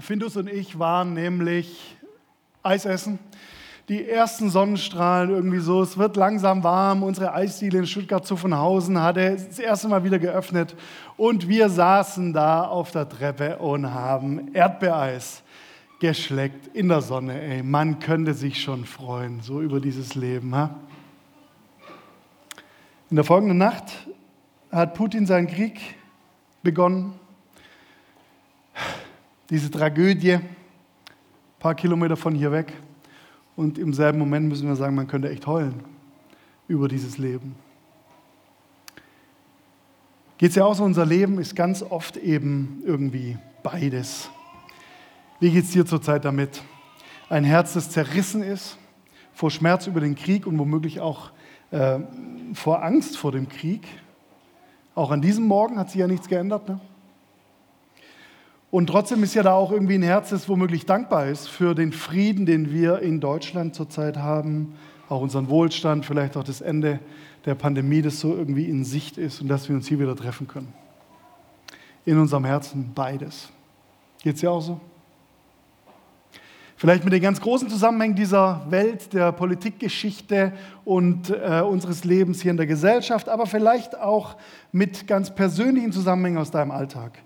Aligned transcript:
Findus 0.00 0.36
und 0.36 0.48
ich 0.48 0.78
waren 0.78 1.12
nämlich 1.14 1.96
Eis 2.62 2.84
essen. 2.84 3.18
Die 3.88 4.08
ersten 4.08 4.50
Sonnenstrahlen 4.50 5.30
irgendwie 5.30 5.58
so, 5.58 5.82
es 5.82 5.96
wird 5.96 6.16
langsam 6.16 6.62
warm. 6.62 7.02
Unsere 7.02 7.32
Eisdiele 7.32 7.78
in 7.78 7.86
Stuttgart-Zuffenhausen 7.86 9.02
hatte 9.02 9.34
das 9.34 9.58
erste 9.58 9.88
Mal 9.88 10.04
wieder 10.04 10.18
geöffnet 10.18 10.76
und 11.16 11.48
wir 11.48 11.68
saßen 11.68 12.32
da 12.32 12.64
auf 12.64 12.90
der 12.90 13.08
Treppe 13.08 13.56
und 13.56 13.92
haben 13.92 14.54
Erdbeereis 14.54 15.42
geschleckt 16.00 16.68
in 16.76 16.88
der 16.88 17.00
Sonne. 17.00 17.40
Ey, 17.40 17.62
man 17.62 17.98
könnte 17.98 18.34
sich 18.34 18.62
schon 18.62 18.84
freuen, 18.84 19.40
so 19.40 19.62
über 19.62 19.80
dieses 19.80 20.14
Leben. 20.14 20.54
Ha? 20.54 20.76
In 23.10 23.16
der 23.16 23.24
folgenden 23.24 23.58
Nacht 23.58 24.06
hat 24.70 24.94
Putin 24.94 25.26
seinen 25.26 25.48
Krieg 25.48 25.80
begonnen. 26.62 27.14
Diese 29.50 29.70
Tragödie, 29.70 30.34
ein 30.34 30.42
paar 31.58 31.74
Kilometer 31.74 32.16
von 32.16 32.34
hier 32.34 32.52
weg. 32.52 32.72
Und 33.56 33.78
im 33.78 33.92
selben 33.92 34.18
Moment 34.18 34.48
müssen 34.48 34.68
wir 34.68 34.76
sagen, 34.76 34.94
man 34.94 35.08
könnte 35.08 35.30
echt 35.30 35.46
heulen 35.46 35.82
über 36.68 36.86
dieses 36.86 37.18
Leben. 37.18 37.56
Geht 40.36 40.50
es 40.50 40.56
ja 40.56 40.64
auch 40.64 40.74
so, 40.74 40.84
unser 40.84 41.04
Leben 41.04 41.38
ist 41.38 41.56
ganz 41.56 41.82
oft 41.82 42.16
eben 42.16 42.82
irgendwie 42.84 43.38
beides. 43.62 44.30
Wie 45.40 45.50
geht 45.50 45.64
es 45.64 45.70
dir 45.72 45.84
zurzeit 45.84 46.24
damit? 46.24 46.62
Ein 47.28 47.44
Herz, 47.44 47.72
das 47.72 47.90
zerrissen 47.90 48.42
ist 48.42 48.78
vor 49.32 49.50
Schmerz 49.50 49.86
über 49.86 50.00
den 50.00 50.14
Krieg 50.14 50.46
und 50.46 50.58
womöglich 50.58 51.00
auch 51.00 51.30
äh, 51.70 51.98
vor 52.54 52.84
Angst 52.84 53.16
vor 53.16 53.32
dem 53.32 53.48
Krieg. 53.48 53.86
Auch 54.94 55.10
an 55.10 55.22
diesem 55.22 55.44
Morgen 55.44 55.78
hat 55.78 55.90
sich 55.90 56.00
ja 56.00 56.06
nichts 56.06 56.28
geändert. 56.28 56.68
Ne? 56.68 56.80
Und 58.70 58.88
trotzdem 58.88 59.22
ist 59.22 59.34
ja 59.34 59.42
da 59.42 59.54
auch 59.54 59.72
irgendwie 59.72 59.94
ein 59.94 60.02
Herz, 60.02 60.28
das 60.30 60.48
womöglich 60.48 60.84
dankbar 60.84 61.26
ist 61.26 61.48
für 61.48 61.74
den 61.74 61.92
Frieden, 61.92 62.44
den 62.44 62.70
wir 62.70 62.98
in 62.98 63.18
Deutschland 63.18 63.74
zurzeit 63.74 64.18
haben, 64.18 64.74
auch 65.08 65.22
unseren 65.22 65.48
Wohlstand, 65.48 66.04
vielleicht 66.04 66.36
auch 66.36 66.44
das 66.44 66.60
Ende 66.60 67.00
der 67.46 67.54
Pandemie, 67.54 68.02
das 68.02 68.20
so 68.20 68.36
irgendwie 68.36 68.66
in 68.66 68.84
Sicht 68.84 69.16
ist 69.16 69.40
und 69.40 69.48
dass 69.48 69.70
wir 69.70 69.76
uns 69.76 69.88
hier 69.88 69.98
wieder 69.98 70.14
treffen 70.14 70.46
können. 70.46 70.72
In 72.04 72.18
unserem 72.18 72.44
Herzen 72.44 72.92
beides. 72.94 73.48
Geht 74.22 74.36
es 74.36 74.42
ja 74.42 74.50
auch 74.50 74.60
so? 74.60 74.80
Vielleicht 76.76 77.02
mit 77.02 77.12
den 77.12 77.22
ganz 77.22 77.40
großen 77.40 77.68
Zusammenhängen 77.68 78.14
dieser 78.14 78.64
Welt, 78.70 79.12
der 79.12 79.32
Politikgeschichte 79.32 80.52
und 80.84 81.30
äh, 81.30 81.60
unseres 81.60 82.04
Lebens 82.04 82.40
hier 82.40 82.52
in 82.52 82.56
der 82.56 82.66
Gesellschaft, 82.66 83.28
aber 83.28 83.46
vielleicht 83.46 83.98
auch 83.98 84.36
mit 84.70 85.08
ganz 85.08 85.34
persönlichen 85.34 85.90
Zusammenhängen 85.90 86.38
aus 86.38 86.52
deinem 86.52 86.70
Alltag. 86.70 87.18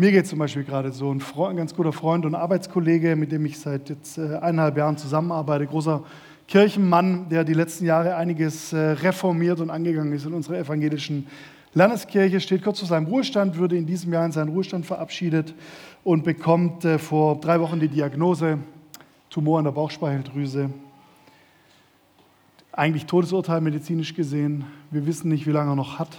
Mir 0.00 0.12
geht 0.12 0.26
zum 0.26 0.38
Beispiel 0.38 0.64
gerade 0.64 0.92
so, 0.92 1.12
ein, 1.12 1.20
Freund, 1.20 1.50
ein, 1.50 1.56
ganz 1.58 1.74
guter 1.74 1.92
Freund 1.92 2.24
und 2.24 2.34
Arbeitskollege, 2.34 3.16
mit 3.16 3.32
dem 3.32 3.44
ich 3.44 3.58
seit 3.58 3.90
jetzt 3.90 4.16
äh, 4.16 4.36
eineinhalb 4.36 4.78
Jahren 4.78 4.96
zusammenarbeite, 4.96 5.66
großer 5.66 6.02
Kirchenmann, 6.48 7.28
der 7.28 7.44
die 7.44 7.52
letzten 7.52 7.84
Jahre 7.84 8.16
einiges 8.16 8.72
äh, 8.72 8.78
reformiert 8.78 9.60
und 9.60 9.68
angegangen 9.68 10.14
ist 10.14 10.24
in 10.24 10.32
unserer 10.32 10.56
evangelischen 10.56 11.26
Landeskirche, 11.74 12.40
steht 12.40 12.64
kurz 12.64 12.78
vor 12.78 12.88
seinem 12.88 13.08
Ruhestand, 13.08 13.58
würde 13.58 13.76
in 13.76 13.84
diesem 13.84 14.10
Jahr 14.10 14.24
in 14.24 14.32
seinen 14.32 14.48
Ruhestand 14.48 14.86
verabschiedet 14.86 15.52
und 16.02 16.24
bekommt 16.24 16.82
äh, 16.86 16.98
vor 16.98 17.38
drei 17.38 17.60
Wochen 17.60 17.78
die 17.78 17.88
Diagnose, 17.88 18.56
Tumor 19.28 19.58
an 19.58 19.66
der 19.66 19.72
Bauchspeicheldrüse. 19.72 20.70
Eigentlich 22.72 23.04
Todesurteil 23.04 23.60
medizinisch 23.60 24.14
gesehen. 24.14 24.64
Wir 24.90 25.04
wissen 25.04 25.28
nicht, 25.28 25.46
wie 25.46 25.52
lange 25.52 25.72
er 25.72 25.76
noch 25.76 25.98
hat. 25.98 26.16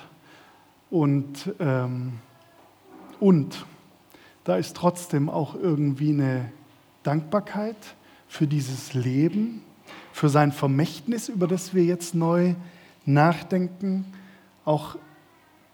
Und, 0.91 1.51
ähm, 1.59 2.19
und 3.21 3.65
da 4.43 4.57
ist 4.57 4.75
trotzdem 4.75 5.29
auch 5.29 5.55
irgendwie 5.55 6.09
eine 6.09 6.51
Dankbarkeit 7.03 7.77
für 8.27 8.47
dieses 8.47 8.93
Leben, 8.93 9.61
für 10.11 10.27
sein 10.27 10.51
Vermächtnis, 10.51 11.29
über 11.29 11.47
das 11.47 11.73
wir 11.73 11.83
jetzt 11.83 12.15
neu 12.15 12.55
nachdenken, 13.05 14.05
auch 14.65 14.97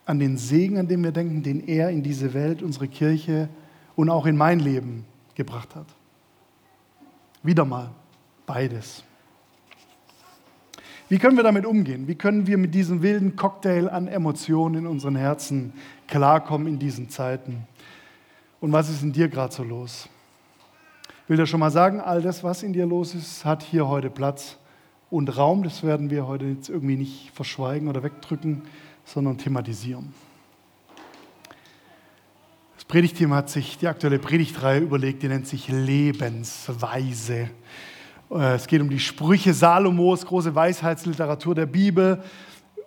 an 0.06 0.20
den 0.20 0.38
Segen, 0.38 0.78
an 0.78 0.88
den 0.88 1.04
wir 1.04 1.12
denken, 1.12 1.42
den 1.42 1.66
er 1.68 1.90
in 1.90 2.04
diese 2.04 2.34
Welt, 2.34 2.62
unsere 2.62 2.90
Kirche 2.90 3.48
und 3.96 4.10
auch 4.10 4.26
in 4.26 4.36
mein 4.36 4.60
Leben 4.60 5.06
gebracht 5.36 5.74
hat. 5.74 5.88
Wieder 7.44 7.64
mal 7.64 7.92
beides. 8.46 9.04
Wie 11.10 11.20
können 11.20 11.38
wir 11.38 11.44
damit 11.44 11.66
umgehen? 11.66 12.08
Wie 12.08 12.16
können 12.16 12.48
wir 12.48 12.58
mit 12.58 12.74
diesem 12.74 13.02
wilden 13.02 13.36
Cocktail 13.36 13.90
an 13.90 14.08
Emotionen 14.08 14.76
in 14.76 14.88
unseren 14.88 15.16
Herzen 15.16 15.74
klarkommen 16.08 16.68
in 16.68 16.80
diesen 16.80 17.10
Zeiten? 17.10 17.66
Und 18.60 18.72
was 18.72 18.90
ist 18.90 19.04
in 19.04 19.14
dir 19.14 19.30
gerade 19.30 19.54
so 19.54 19.64
los? 19.64 20.10
Ich 21.24 21.30
will 21.30 21.38
dir 21.38 21.46
schon 21.46 21.60
mal 21.60 21.72
sagen, 21.72 22.02
all 22.02 22.22
das, 22.22 22.44
was 22.44 22.64
in 22.64 22.74
dir 22.74 22.86
los 22.86 23.16
ist, 23.16 23.46
hat 23.46 23.64
hier 23.64 23.88
heute 23.88 24.10
Platz 24.10 24.58
und 25.10 25.38
Raum. 25.38 25.64
Das 25.64 25.84
werden 25.84 26.10
wir 26.10 26.28
heute 26.28 26.46
jetzt 26.46 26.70
irgendwie 26.70 26.98
nicht 26.98 27.32
verschweigen 27.34 27.88
oder 27.88 28.04
wegdrücken, 28.04 28.64
sondern 29.06 29.38
thematisieren. 29.38 30.14
Predigtteam 32.88 33.34
hat 33.34 33.50
sich 33.50 33.78
die 33.78 33.88
aktuelle 33.88 34.18
Predigtreihe 34.18 34.80
überlegt, 34.80 35.22
die 35.22 35.28
nennt 35.28 35.46
sich 35.46 35.68
Lebensweise. 35.68 37.50
Äh, 38.32 38.56
es 38.56 38.68
geht 38.68 38.82
um 38.82 38.90
die 38.90 39.00
Sprüche 39.00 39.54
Salomos, 39.54 40.26
große 40.26 40.54
Weisheitsliteratur 40.54 41.56
der 41.56 41.66
Bibel, 41.66 42.22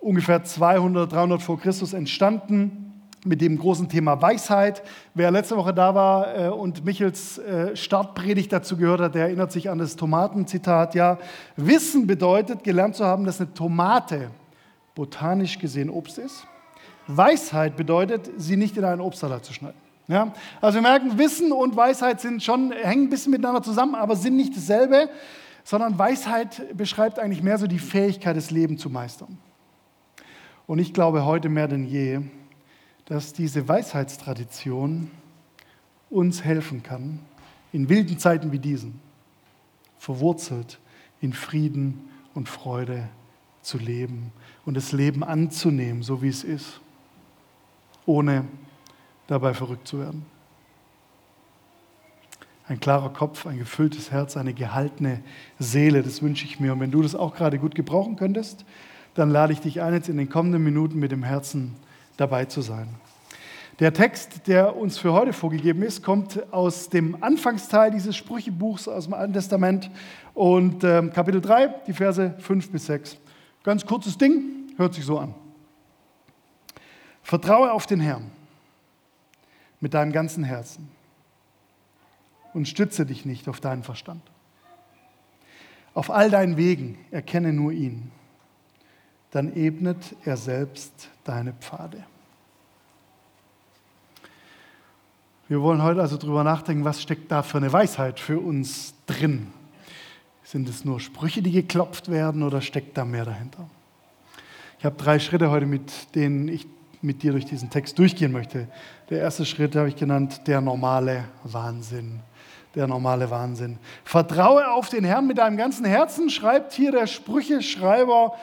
ungefähr 0.00 0.42
200, 0.42 1.12
300 1.12 1.42
vor 1.42 1.58
Christus 1.60 1.92
entstanden 1.92 2.86
mit 3.24 3.42
dem 3.42 3.58
großen 3.58 3.88
Thema 3.88 4.20
Weisheit. 4.20 4.82
Wer 5.14 5.30
letzte 5.30 5.56
Woche 5.56 5.74
da 5.74 5.94
war 5.94 6.38
äh, 6.38 6.48
und 6.48 6.84
Michels 6.84 7.38
äh, 7.38 7.76
Startpredigt 7.76 8.52
dazu 8.52 8.76
gehört 8.76 9.00
hat, 9.00 9.14
der 9.14 9.26
erinnert 9.26 9.52
sich 9.52 9.68
an 9.68 9.78
das 9.78 9.96
Tomatenzitat. 9.96 10.94
Ja, 10.94 11.18
Wissen 11.56 12.06
bedeutet, 12.06 12.64
gelernt 12.64 12.96
zu 12.96 13.04
haben, 13.04 13.24
dass 13.24 13.40
eine 13.40 13.52
Tomate 13.52 14.30
botanisch 14.94 15.58
gesehen 15.58 15.90
Obst 15.90 16.18
ist. 16.18 16.46
Weisheit 17.06 17.76
bedeutet, 17.76 18.30
sie 18.36 18.56
nicht 18.56 18.76
in 18.76 18.84
einen 18.84 19.00
Obstsalat 19.00 19.44
zu 19.44 19.52
schneiden. 19.52 19.89
Ja? 20.10 20.32
Also 20.60 20.76
wir 20.76 20.82
merken, 20.82 21.18
Wissen 21.18 21.52
und 21.52 21.76
Weisheit 21.76 22.20
sind 22.20 22.42
schon, 22.42 22.72
hängen 22.72 23.04
ein 23.04 23.10
bisschen 23.10 23.30
miteinander 23.30 23.62
zusammen, 23.62 23.94
aber 23.94 24.16
sind 24.16 24.36
nicht 24.36 24.56
dasselbe, 24.56 25.08
sondern 25.64 25.98
Weisheit 25.98 26.76
beschreibt 26.76 27.18
eigentlich 27.18 27.42
mehr 27.42 27.58
so 27.58 27.66
die 27.66 27.78
Fähigkeit, 27.78 28.36
das 28.36 28.50
Leben 28.50 28.76
zu 28.76 28.90
meistern. 28.90 29.38
Und 30.66 30.78
ich 30.78 30.92
glaube 30.92 31.24
heute 31.24 31.48
mehr 31.48 31.68
denn 31.68 31.86
je, 31.86 32.20
dass 33.04 33.32
diese 33.32 33.68
Weisheitstradition 33.68 35.10
uns 36.10 36.44
helfen 36.44 36.82
kann, 36.82 37.20
in 37.72 37.88
wilden 37.88 38.18
Zeiten 38.18 38.52
wie 38.52 38.58
diesen, 38.58 39.00
verwurzelt 39.98 40.78
in 41.20 41.32
Frieden 41.32 42.08
und 42.34 42.48
Freude 42.48 43.08
zu 43.62 43.78
leben 43.78 44.32
und 44.64 44.74
das 44.74 44.92
Leben 44.92 45.22
anzunehmen, 45.22 46.02
so 46.02 46.22
wie 46.22 46.28
es 46.28 46.44
ist, 46.44 46.80
ohne 48.06 48.44
dabei 49.30 49.54
verrückt 49.54 49.86
zu 49.86 50.00
werden. 50.00 50.26
Ein 52.66 52.80
klarer 52.80 53.10
Kopf, 53.10 53.46
ein 53.46 53.58
gefülltes 53.58 54.10
Herz, 54.10 54.36
eine 54.36 54.54
gehaltene 54.54 55.22
Seele, 55.58 56.02
das 56.02 56.20
wünsche 56.20 56.44
ich 56.44 56.58
mir. 56.58 56.72
Und 56.72 56.80
wenn 56.80 56.90
du 56.90 57.00
das 57.00 57.14
auch 57.14 57.34
gerade 57.34 57.58
gut 57.58 57.76
gebrauchen 57.76 58.16
könntest, 58.16 58.64
dann 59.14 59.30
lade 59.30 59.52
ich 59.52 59.60
dich 59.60 59.82
ein, 59.82 59.94
jetzt 59.94 60.08
in 60.08 60.16
den 60.16 60.28
kommenden 60.28 60.62
Minuten 60.62 60.98
mit 60.98 61.12
dem 61.12 61.22
Herzen 61.22 61.76
dabei 62.16 62.44
zu 62.46 62.60
sein. 62.60 62.88
Der 63.78 63.92
Text, 63.92 64.48
der 64.48 64.76
uns 64.76 64.98
für 64.98 65.12
heute 65.12 65.32
vorgegeben 65.32 65.82
ist, 65.82 66.02
kommt 66.02 66.52
aus 66.52 66.88
dem 66.88 67.22
Anfangsteil 67.22 67.92
dieses 67.92 68.16
Sprüchebuchs 68.16 68.88
aus 68.88 69.04
dem 69.04 69.14
Alten 69.14 69.32
Testament 69.32 69.90
und 70.34 70.82
äh, 70.82 71.08
Kapitel 71.14 71.40
3, 71.40 71.68
die 71.86 71.92
Verse 71.92 72.34
5 72.40 72.70
bis 72.70 72.86
6. 72.86 73.16
Ganz 73.62 73.86
kurzes 73.86 74.18
Ding, 74.18 74.42
hört 74.76 74.94
sich 74.94 75.04
so 75.04 75.18
an. 75.18 75.34
Vertraue 77.22 77.72
auf 77.72 77.86
den 77.86 78.00
Herrn 78.00 78.30
mit 79.80 79.94
deinem 79.94 80.12
ganzen 80.12 80.44
Herzen 80.44 80.88
und 82.52 82.68
stütze 82.68 83.06
dich 83.06 83.24
nicht 83.24 83.48
auf 83.48 83.60
deinen 83.60 83.82
Verstand. 83.82 84.22
Auf 85.94 86.10
all 86.10 86.30
deinen 86.30 86.56
Wegen 86.56 86.98
erkenne 87.10 87.52
nur 87.52 87.72
ihn, 87.72 88.10
dann 89.30 89.54
ebnet 89.56 90.14
er 90.24 90.36
selbst 90.36 91.08
deine 91.24 91.52
Pfade. 91.52 92.04
Wir 95.48 95.60
wollen 95.62 95.82
heute 95.82 96.00
also 96.00 96.16
darüber 96.16 96.44
nachdenken, 96.44 96.84
was 96.84 97.02
steckt 97.02 97.30
da 97.32 97.42
für 97.42 97.58
eine 97.58 97.72
Weisheit 97.72 98.20
für 98.20 98.38
uns 98.38 98.94
drin. 99.06 99.48
Sind 100.44 100.68
es 100.68 100.84
nur 100.84 101.00
Sprüche, 101.00 101.42
die 101.42 101.50
geklopft 101.50 102.08
werden 102.08 102.42
oder 102.44 102.60
steckt 102.60 102.96
da 102.96 103.04
mehr 103.04 103.24
dahinter? 103.24 103.68
Ich 104.78 104.84
habe 104.84 104.96
drei 104.96 105.18
Schritte 105.18 105.50
heute, 105.50 105.66
mit 105.66 106.14
denen 106.14 106.48
ich 106.48 106.66
mit 107.02 107.22
dir 107.22 107.32
durch 107.32 107.46
diesen 107.46 107.70
Text 107.70 107.98
durchgehen 107.98 108.32
möchte. 108.32 108.68
Der 109.08 109.20
erste 109.20 109.44
Schritt 109.44 109.74
habe 109.76 109.88
ich 109.88 109.96
genannt, 109.96 110.42
der 110.46 110.60
normale 110.60 111.24
Wahnsinn. 111.44 112.20
Der 112.74 112.86
normale 112.86 113.30
Wahnsinn. 113.30 113.78
Vertraue 114.04 114.70
auf 114.70 114.88
den 114.88 115.04
Herrn 115.04 115.26
mit 115.26 115.38
deinem 115.38 115.56
ganzen 115.56 115.84
Herzen, 115.84 116.30
schreibt 116.30 116.72
hier 116.72 116.92
der 116.92 117.06
Sprücheschreiber. 117.06 118.34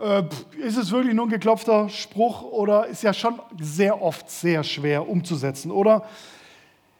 Äh, 0.00 0.22
ist 0.58 0.76
es 0.76 0.92
wirklich 0.92 1.14
nur 1.14 1.26
ein 1.26 1.30
geklopfter 1.30 1.88
Spruch 1.88 2.42
oder 2.42 2.86
ist 2.86 3.02
ja 3.02 3.12
schon 3.12 3.40
sehr 3.60 4.00
oft 4.00 4.30
sehr 4.30 4.62
schwer 4.62 5.08
umzusetzen, 5.08 5.70
oder? 5.70 6.04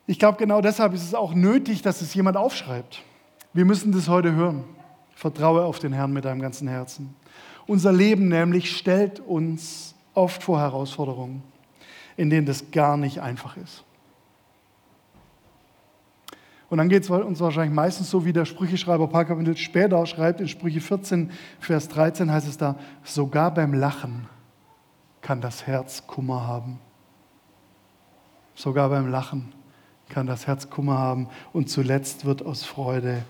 Ich 0.06 0.18
glaube, 0.18 0.38
genau 0.38 0.60
deshalb 0.60 0.92
ist 0.94 1.04
es 1.04 1.14
auch 1.14 1.34
nötig, 1.34 1.82
dass 1.82 2.00
es 2.00 2.12
jemand 2.14 2.36
aufschreibt. 2.36 3.02
Wir 3.52 3.64
müssen 3.64 3.92
das 3.92 4.08
heute 4.08 4.32
hören. 4.32 4.64
Vertraue 5.14 5.64
auf 5.64 5.78
den 5.78 5.92
Herrn 5.92 6.12
mit 6.12 6.24
deinem 6.24 6.40
ganzen 6.40 6.66
Herzen. 6.66 7.14
Unser 7.66 7.92
Leben 7.92 8.28
nämlich 8.28 8.76
stellt 8.76 9.20
uns 9.20 9.94
oft 10.14 10.42
vor 10.42 10.60
Herausforderungen, 10.60 11.42
in 12.16 12.30
denen 12.30 12.46
das 12.46 12.70
gar 12.70 12.96
nicht 12.96 13.20
einfach 13.20 13.56
ist. 13.56 13.84
Und 16.72 16.78
dann 16.78 16.88
geht 16.88 17.02
es 17.02 17.10
uns 17.10 17.38
wahrscheinlich 17.40 17.74
meistens 17.74 18.08
so, 18.08 18.24
wie 18.24 18.32
der 18.32 18.46
Sprücheschreiber 18.46 19.04
ein 19.04 19.10
paar 19.10 19.26
Kapitel 19.26 19.54
später 19.58 20.06
schreibt, 20.06 20.40
in 20.40 20.48
Sprüche 20.48 20.80
14, 20.80 21.30
Vers 21.60 21.88
13 21.88 22.32
heißt 22.32 22.48
es 22.48 22.56
da, 22.56 22.76
sogar 23.04 23.52
beim 23.52 23.74
Lachen 23.74 24.26
kann 25.20 25.42
das 25.42 25.66
Herz 25.66 26.06
Kummer 26.06 26.46
haben. 26.46 26.78
Sogar 28.54 28.88
beim 28.88 29.08
Lachen 29.08 29.52
kann 30.08 30.26
das 30.26 30.46
Herz 30.46 30.70
Kummer 30.70 30.96
haben 30.96 31.28
und 31.52 31.68
zuletzt 31.68 32.24
wird 32.24 32.42
aus 32.44 32.64
Freude 32.64 33.22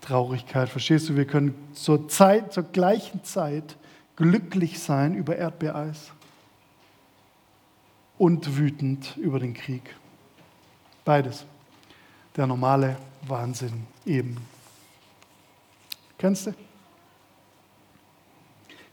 Traurigkeit. 0.00 0.70
Verstehst 0.70 1.10
du, 1.10 1.16
wir 1.16 1.26
können 1.26 1.54
zur 1.74 2.08
Zeit, 2.08 2.54
zur 2.54 2.62
gleichen 2.62 3.22
Zeit 3.24 3.76
glücklich 4.16 4.78
sein 4.78 5.14
über 5.14 5.36
Erdbeereis 5.36 6.12
und 8.18 8.56
wütend 8.56 9.16
über 9.16 9.38
den 9.38 9.54
Krieg. 9.54 9.82
Beides 11.04 11.46
der 12.36 12.46
normale 12.46 12.96
Wahnsinn 13.26 13.86
eben. 14.04 14.36
Kennst 16.18 16.46
du? 16.46 16.54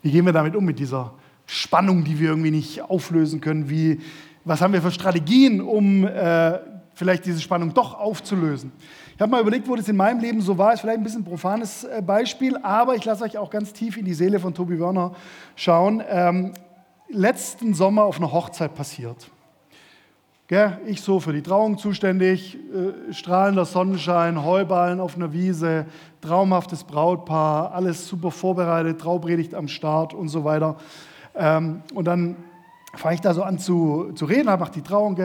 Wie 0.01 0.11
gehen 0.11 0.25
wir 0.25 0.33
damit 0.33 0.55
um, 0.55 0.65
mit 0.65 0.79
dieser 0.79 1.13
Spannung, 1.45 2.03
die 2.03 2.19
wir 2.19 2.29
irgendwie 2.29 2.51
nicht 2.51 2.81
auflösen 2.81 3.41
können? 3.41 3.69
Wie, 3.69 4.01
was 4.43 4.61
haben 4.61 4.73
wir 4.73 4.81
für 4.81 4.91
Strategien, 4.91 5.61
um 5.61 6.05
äh, 6.05 6.59
vielleicht 6.93 7.25
diese 7.25 7.39
Spannung 7.39 7.73
doch 7.73 7.97
aufzulösen? 7.97 8.71
Ich 9.15 9.21
habe 9.21 9.31
mal 9.31 9.41
überlegt, 9.41 9.67
wo 9.67 9.75
das 9.75 9.87
in 9.87 9.95
meinem 9.95 10.19
Leben 10.19 10.41
so 10.41 10.57
war. 10.57 10.73
Ist 10.73 10.81
vielleicht 10.81 10.97
ein 10.97 11.03
bisschen 11.03 11.21
ein 11.21 11.25
profanes 11.25 11.83
äh, 11.83 12.01
Beispiel, 12.01 12.57
aber 12.57 12.95
ich 12.95 13.05
lasse 13.05 13.23
euch 13.23 13.37
auch 13.37 13.49
ganz 13.49 13.71
tief 13.71 13.95
in 13.97 14.05
die 14.05 14.13
Seele 14.13 14.39
von 14.39 14.53
Tobi 14.53 14.79
Werner 14.79 15.13
schauen. 15.55 16.03
Ähm, 16.07 16.53
letzten 17.13 17.73
Sommer 17.73 18.03
auf 18.03 18.17
einer 18.17 18.31
Hochzeit 18.31 18.75
passiert. 18.75 19.29
Ich 20.85 21.01
so 21.01 21.19
für 21.19 21.33
die 21.33 21.41
Trauung 21.41 21.79
zuständig, 21.79 22.55
äh, 22.55 23.11
strahlender 23.11 23.65
Sonnenschein, 23.65 24.43
Heuballen 24.43 24.99
auf 24.99 25.15
einer 25.15 25.33
Wiese, 25.33 25.87
traumhaftes 26.21 26.83
Brautpaar, 26.83 27.73
alles 27.73 28.07
super 28.07 28.29
vorbereitet, 28.29 29.01
Traupredigt 29.01 29.55
am 29.55 29.67
Start 29.67 30.13
und 30.13 30.27
so 30.27 30.43
weiter. 30.43 30.75
Ähm, 31.33 31.81
und 31.95 32.05
dann 32.05 32.35
fange 32.93 33.15
ich 33.15 33.21
da 33.21 33.33
so 33.33 33.41
an 33.41 33.57
zu, 33.57 34.11
zu 34.13 34.25
reden, 34.25 34.45
mache 34.45 34.73
die 34.73 34.83
Trauung. 34.83 35.17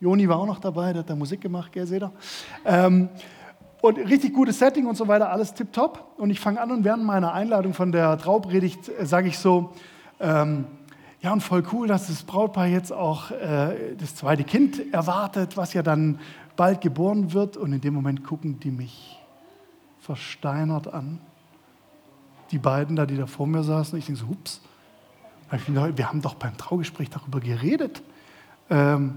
Joni 0.00 0.28
war 0.28 0.38
auch 0.38 0.46
noch 0.46 0.58
dabei, 0.58 0.92
der 0.92 1.00
hat 1.00 1.10
da 1.10 1.14
Musik 1.14 1.42
gemacht, 1.42 1.70
gell, 1.70 1.86
seht 1.86 2.02
ihr? 2.02 2.10
Ähm, 2.64 3.08
und 3.82 3.98
richtig 3.98 4.32
gutes 4.32 4.58
Setting 4.58 4.86
und 4.86 4.96
so 4.96 5.06
weiter, 5.06 5.30
alles 5.30 5.54
tipptopp. 5.54 6.14
Und 6.16 6.30
ich 6.30 6.40
fange 6.40 6.60
an 6.60 6.72
und 6.72 6.82
während 6.82 7.04
meiner 7.04 7.32
Einladung 7.34 7.72
von 7.72 7.92
der 7.92 8.18
Traupredigt 8.18 8.88
äh, 8.88 9.06
sage 9.06 9.28
ich 9.28 9.38
so, 9.38 9.70
ähm, 10.18 10.64
ja, 11.26 11.32
und 11.32 11.40
voll 11.40 11.64
cool, 11.72 11.88
dass 11.88 12.06
das 12.06 12.22
Brautpaar 12.22 12.68
jetzt 12.68 12.92
auch 12.92 13.32
äh, 13.32 13.96
das 13.98 14.14
zweite 14.14 14.44
Kind 14.44 14.94
erwartet, 14.94 15.56
was 15.56 15.72
ja 15.72 15.82
dann 15.82 16.20
bald 16.54 16.80
geboren 16.80 17.32
wird. 17.32 17.56
Und 17.56 17.72
in 17.72 17.80
dem 17.80 17.94
Moment 17.94 18.22
gucken 18.22 18.60
die 18.60 18.70
mich 18.70 19.20
versteinert 19.98 20.86
an. 20.86 21.18
Die 22.52 22.58
beiden 22.58 22.94
da, 22.94 23.06
die 23.06 23.16
da 23.16 23.26
vor 23.26 23.48
mir 23.48 23.64
saßen. 23.64 23.98
Ich 23.98 24.06
denke 24.06 24.20
so, 24.20 24.26
ups, 24.28 24.60
wir 25.50 26.08
haben 26.08 26.22
doch 26.22 26.36
beim 26.36 26.56
Traugespräch 26.56 27.10
darüber 27.10 27.40
geredet. 27.40 28.04
Ähm, 28.70 29.16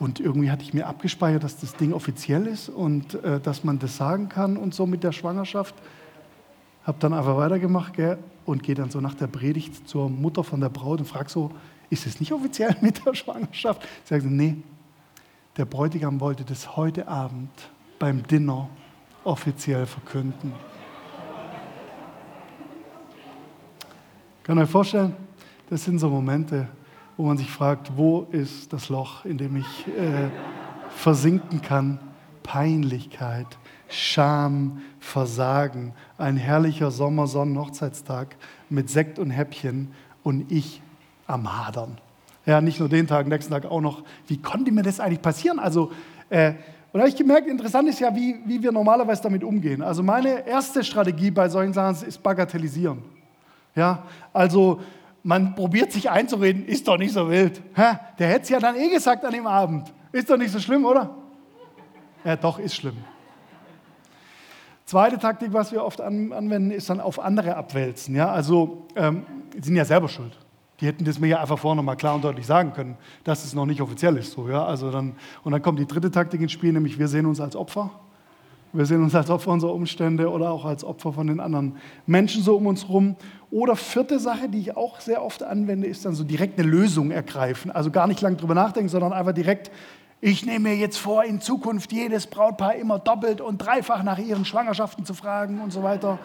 und 0.00 0.18
irgendwie 0.18 0.50
hatte 0.50 0.64
ich 0.64 0.74
mir 0.74 0.88
abgespeichert, 0.88 1.44
dass 1.44 1.60
das 1.60 1.76
Ding 1.76 1.92
offiziell 1.92 2.48
ist 2.48 2.68
und 2.68 3.22
äh, 3.22 3.38
dass 3.38 3.62
man 3.62 3.78
das 3.78 3.96
sagen 3.96 4.28
kann 4.28 4.56
und 4.56 4.74
so 4.74 4.84
mit 4.84 5.04
der 5.04 5.12
Schwangerschaft. 5.12 5.76
Habe 6.82 6.98
dann 6.98 7.14
einfach 7.14 7.36
weitergemacht 7.36 7.94
gell, 7.94 8.18
und 8.48 8.62
gehe 8.62 8.74
dann 8.74 8.90
so 8.90 9.00
nach 9.00 9.14
der 9.14 9.26
Predigt 9.26 9.86
zur 9.86 10.08
Mutter 10.08 10.42
von 10.42 10.60
der 10.60 10.70
Braut 10.70 11.00
und 11.00 11.04
frage 11.04 11.28
so, 11.28 11.50
ist 11.90 12.06
es 12.06 12.18
nicht 12.18 12.32
offiziell 12.32 12.74
mit 12.80 13.04
der 13.04 13.14
Schwangerschaft? 13.14 13.82
Sie 14.04 14.14
sagt, 14.14 14.24
nee, 14.24 14.56
der 15.58 15.66
Bräutigam 15.66 16.18
wollte 16.20 16.44
das 16.44 16.74
heute 16.76 17.06
Abend 17.08 17.50
beim 17.98 18.26
Dinner 18.26 18.70
offiziell 19.24 19.84
verkünden. 19.84 20.54
Kann 24.44 24.58
euch 24.58 24.70
vorstellen, 24.70 25.14
das 25.68 25.84
sind 25.84 25.98
so 25.98 26.08
Momente, 26.08 26.68
wo 27.18 27.26
man 27.26 27.36
sich 27.36 27.50
fragt, 27.50 27.94
wo 27.96 28.28
ist 28.30 28.72
das 28.72 28.88
Loch, 28.88 29.26
in 29.26 29.36
dem 29.36 29.56
ich 29.56 29.86
äh, 29.88 30.30
versinken 30.88 31.60
kann? 31.60 32.00
Peinlichkeit, 32.42 33.58
Scham, 33.88 34.82
Versagen, 35.00 35.94
ein 36.18 36.36
herrlicher 36.36 36.90
Sommersonnen-Hochzeitstag 36.90 38.36
mit 38.68 38.90
Sekt 38.90 39.18
und 39.18 39.30
Häppchen 39.30 39.92
und 40.22 40.50
ich 40.52 40.82
am 41.26 41.58
Hadern. 41.66 41.98
Ja, 42.46 42.60
nicht 42.60 42.80
nur 42.80 42.88
den 42.88 43.06
Tag, 43.06 43.26
nächsten 43.26 43.52
Tag 43.52 43.66
auch 43.66 43.80
noch. 43.80 44.02
Wie 44.26 44.40
konnte 44.40 44.72
mir 44.72 44.82
das 44.82 45.00
eigentlich 45.00 45.22
passieren? 45.22 45.58
Also, 45.58 45.92
äh, 46.30 46.50
und 46.92 46.94
da 46.94 47.00
habe 47.00 47.08
ich 47.10 47.16
gemerkt, 47.16 47.46
interessant 47.46 47.88
ist 47.88 48.00
ja, 48.00 48.14
wie, 48.14 48.36
wie 48.46 48.62
wir 48.62 48.72
normalerweise 48.72 49.22
damit 49.22 49.44
umgehen. 49.44 49.82
Also 49.82 50.02
meine 50.02 50.46
erste 50.46 50.82
Strategie 50.82 51.30
bei 51.30 51.48
solchen 51.48 51.74
Sachen 51.74 52.06
ist 52.06 52.22
bagatellisieren. 52.22 53.02
Ja, 53.74 54.04
also 54.32 54.80
man 55.22 55.54
probiert 55.54 55.92
sich 55.92 56.08
einzureden, 56.08 56.64
ist 56.64 56.88
doch 56.88 56.96
nicht 56.96 57.12
so 57.12 57.28
wild. 57.28 57.60
Hä? 57.74 57.98
Der 58.18 58.28
hätte 58.28 58.42
es 58.42 58.48
ja 58.48 58.58
dann 58.58 58.76
eh 58.76 58.88
gesagt 58.88 59.24
an 59.24 59.32
dem 59.32 59.46
Abend. 59.46 59.92
Ist 60.10 60.30
doch 60.30 60.38
nicht 60.38 60.50
so 60.50 60.58
schlimm, 60.58 60.86
oder? 60.86 61.14
Ja, 62.24 62.36
doch, 62.36 62.58
ist 62.58 62.74
schlimm. 62.74 62.96
Zweite 64.88 65.18
Taktik, 65.18 65.52
was 65.52 65.70
wir 65.70 65.84
oft 65.84 66.00
anwenden, 66.00 66.70
ist 66.70 66.88
dann 66.88 66.98
auf 66.98 67.20
andere 67.20 67.54
abwälzen. 67.56 68.14
Ja? 68.14 68.30
Also, 68.30 68.86
ähm, 68.96 69.26
die 69.52 69.62
sind 69.62 69.76
ja 69.76 69.84
selber 69.84 70.08
schuld. 70.08 70.32
Die 70.80 70.86
hätten 70.86 71.04
das 71.04 71.18
mir 71.18 71.26
ja 71.26 71.40
einfach 71.42 71.58
vorher 71.58 71.76
nochmal 71.76 71.98
klar 71.98 72.14
und 72.14 72.24
deutlich 72.24 72.46
sagen 72.46 72.72
können, 72.72 72.96
dass 73.22 73.44
es 73.44 73.52
noch 73.52 73.66
nicht 73.66 73.82
offiziell 73.82 74.16
ist. 74.16 74.32
So, 74.32 74.48
ja? 74.48 74.64
also 74.64 74.90
dann, 74.90 75.12
und 75.44 75.52
dann 75.52 75.60
kommt 75.60 75.78
die 75.78 75.84
dritte 75.84 76.10
Taktik 76.10 76.40
ins 76.40 76.52
Spiel, 76.52 76.72
nämlich 76.72 76.98
wir 76.98 77.06
sehen 77.06 77.26
uns 77.26 77.38
als 77.38 77.54
Opfer. 77.54 77.90
Wir 78.72 78.86
sehen 78.86 79.02
uns 79.02 79.14
als 79.14 79.28
Opfer 79.28 79.50
unserer 79.50 79.74
Umstände 79.74 80.30
oder 80.30 80.50
auch 80.50 80.64
als 80.64 80.84
Opfer 80.84 81.12
von 81.12 81.26
den 81.26 81.38
anderen 81.38 81.76
Menschen 82.06 82.42
so 82.42 82.56
um 82.56 82.66
uns 82.66 82.88
herum. 82.88 83.16
Oder 83.50 83.76
vierte 83.76 84.18
Sache, 84.18 84.48
die 84.48 84.60
ich 84.60 84.74
auch 84.74 85.00
sehr 85.00 85.22
oft 85.22 85.42
anwende, 85.42 85.86
ist 85.86 86.06
dann 86.06 86.14
so 86.14 86.24
direkt 86.24 86.58
eine 86.58 86.66
Lösung 86.66 87.10
ergreifen. 87.10 87.70
Also 87.70 87.90
gar 87.90 88.06
nicht 88.06 88.22
lange 88.22 88.36
drüber 88.36 88.54
nachdenken, 88.54 88.88
sondern 88.88 89.12
einfach 89.12 89.34
direkt 89.34 89.70
ich 90.20 90.44
nehme 90.44 90.70
mir 90.70 90.76
jetzt 90.76 90.98
vor, 90.98 91.24
in 91.24 91.40
Zukunft 91.40 91.92
jedes 91.92 92.26
Brautpaar 92.26 92.74
immer 92.74 92.98
doppelt 92.98 93.40
und 93.40 93.58
dreifach 93.58 94.02
nach 94.02 94.18
ihren 94.18 94.44
Schwangerschaften 94.44 95.04
zu 95.04 95.14
fragen 95.14 95.60
und 95.60 95.72
so 95.72 95.82
weiter. 95.82 96.18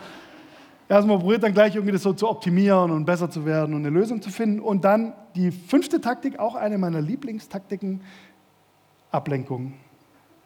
Erstmal 0.90 1.20
probiert 1.20 1.44
dann 1.44 1.54
gleich 1.54 1.76
irgendwie 1.76 1.94
das 1.94 2.04
so 2.04 2.14
zu 2.14 2.28
optimieren 2.28 2.92
und 2.92 3.06
besser 3.06 3.30
zu 3.30 3.46
werden 3.46 3.74
und 3.76 3.86
eine 3.86 3.90
Lösung 3.90 4.22
zu 4.22 4.32
finden. 4.32 4.60
Und 4.60 4.84
dann 4.84 5.14
die 5.36 5.52
fünfte 5.52 6.02
Taktik, 6.02 6.40
auch 6.40 6.56
eine 6.56 6.78
meiner 6.78 7.02
Lieblingstaktiken, 7.02 8.02
Ablenkung, 9.12 9.74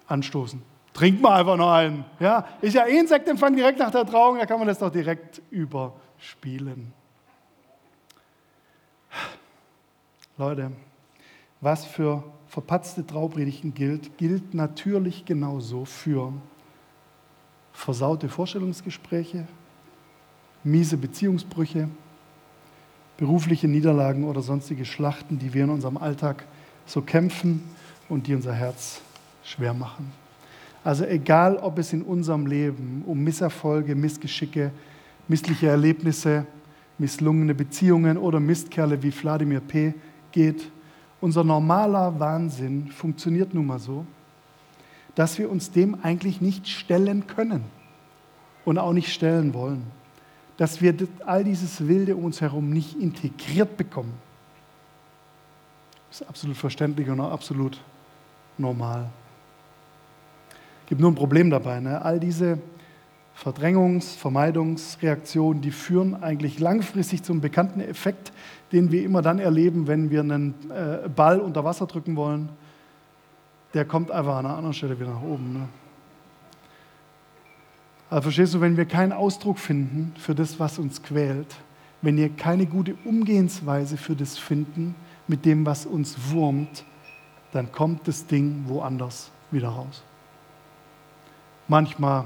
anstoßen. 0.07 0.61
Trink 0.93 1.21
mal 1.21 1.39
einfach 1.39 1.57
noch 1.57 1.71
einen. 1.71 2.05
Ja, 2.19 2.45
ist 2.61 2.73
ja 2.73 2.85
eh 2.85 2.99
ein 2.99 3.07
Sektempfang 3.07 3.55
direkt 3.55 3.79
nach 3.79 3.91
der 3.91 4.05
Trauung, 4.05 4.37
da 4.37 4.45
kann 4.45 4.59
man 4.59 4.67
das 4.67 4.79
doch 4.79 4.91
direkt 4.91 5.41
überspielen. 5.51 6.91
Leute, 10.37 10.71
was 11.61 11.85
für 11.85 12.23
verpatzte 12.57 13.05
Traupredigten 13.05 13.75
gilt, 13.75 14.17
gilt 14.17 14.55
natürlich 14.55 15.25
genauso 15.25 15.85
für 15.85 16.33
versaute 17.71 18.29
Vorstellungsgespräche, 18.29 19.45
miese 20.63 20.97
Beziehungsbrüche, 20.97 21.87
berufliche 23.15 23.67
Niederlagen 23.67 24.23
oder 24.23 24.41
sonstige 24.41 24.85
Schlachten, 24.85 25.37
die 25.37 25.53
wir 25.53 25.65
in 25.65 25.69
unserem 25.69 25.97
Alltag 25.97 26.45
so 26.87 27.03
kämpfen 27.03 27.61
und 28.09 28.25
die 28.25 28.33
unser 28.33 28.53
Herz 28.53 29.01
schwer 29.43 29.75
machen. 29.75 30.11
Also 30.83 31.05
egal, 31.05 31.57
ob 31.57 31.77
es 31.77 31.93
in 31.93 32.01
unserem 32.01 32.47
Leben 32.47 33.03
um 33.05 33.23
Misserfolge, 33.23 33.93
Missgeschicke, 33.93 34.71
missliche 35.27 35.67
Erlebnisse, 35.67 36.47
misslungene 36.97 37.53
Beziehungen 37.53 38.17
oder 38.17 38.39
Mistkerle 38.39 39.03
wie 39.03 39.13
Wladimir 39.13 39.59
P. 39.59 39.93
geht, 40.31 40.71
unser 41.21 41.43
normaler 41.43 42.19
Wahnsinn 42.19 42.87
funktioniert 42.87 43.53
nun 43.53 43.65
mal 43.65 43.79
so, 43.79 44.05
dass 45.15 45.37
wir 45.39 45.49
uns 45.49 45.71
dem 45.71 45.97
eigentlich 46.03 46.41
nicht 46.41 46.67
stellen 46.67 47.25
können 47.25 47.63
und 48.65 48.77
auch 48.77 48.93
nicht 48.93 49.11
stellen 49.11 49.53
wollen. 49.53 49.83
Dass 50.57 50.81
wir 50.81 50.95
all 51.25 51.43
dieses 51.43 51.87
Wilde 51.87 52.15
um 52.15 52.25
uns 52.25 52.41
herum 52.41 52.69
nicht 52.69 52.99
integriert 52.99 53.77
bekommen. 53.77 54.13
Das 56.09 56.21
ist 56.21 56.27
absolut 56.27 56.57
verständlich 56.57 57.09
und 57.09 57.19
auch 57.19 57.31
absolut 57.31 57.81
normal. 58.57 59.09
Es 60.83 60.89
gibt 60.89 61.01
nur 61.01 61.11
ein 61.11 61.15
Problem 61.15 61.49
dabei. 61.49 61.79
Ne? 61.79 62.01
All 62.01 62.19
diese 62.19 62.59
Verdrängungs-, 63.43 64.17
Vermeidungsreaktionen, 64.17 65.61
die 65.61 65.71
führen 65.71 66.21
eigentlich 66.23 66.59
langfristig 66.59 67.23
zum 67.23 67.39
bekannten 67.39 67.81
Effekt, 67.81 68.31
den 68.71 68.91
wir 68.91 69.03
immer 69.03 69.21
dann 69.21 69.39
erleben, 69.39 69.87
wenn 69.87 70.09
wir 70.09 70.21
einen 70.21 70.55
äh, 70.71 71.07
Ball 71.07 71.39
unter 71.39 71.63
Wasser 71.63 71.85
drücken 71.85 72.15
wollen. 72.15 72.49
der 73.73 73.85
kommt 73.85 74.11
einfach 74.11 74.37
an 74.37 74.45
einer 74.45 74.55
anderen 74.55 74.73
Stelle 74.73 74.99
wieder 74.99 75.11
nach 75.11 75.21
oben. 75.21 75.53
Ne? 75.53 75.67
Also 78.09 78.23
verstehst 78.23 78.53
du, 78.53 78.61
wenn 78.61 78.75
wir 78.75 78.85
keinen 78.85 79.11
Ausdruck 79.11 79.59
finden 79.59 80.13
für 80.17 80.33
das, 80.33 80.59
was 80.59 80.79
uns 80.79 81.03
quält, 81.03 81.55
wenn 82.01 82.17
wir 82.17 82.29
keine 82.29 82.65
gute 82.65 82.95
Umgehensweise 83.05 83.97
für 83.97 84.15
das 84.15 84.37
finden, 84.37 84.95
mit 85.27 85.45
dem, 85.45 85.65
was 85.65 85.85
uns 85.85 86.31
wurmt, 86.31 86.85
dann 87.51 87.71
kommt 87.71 88.07
das 88.07 88.25
Ding 88.25 88.63
woanders 88.67 89.29
wieder 89.51 89.69
raus. 89.69 90.03
Manchmal 91.67 92.25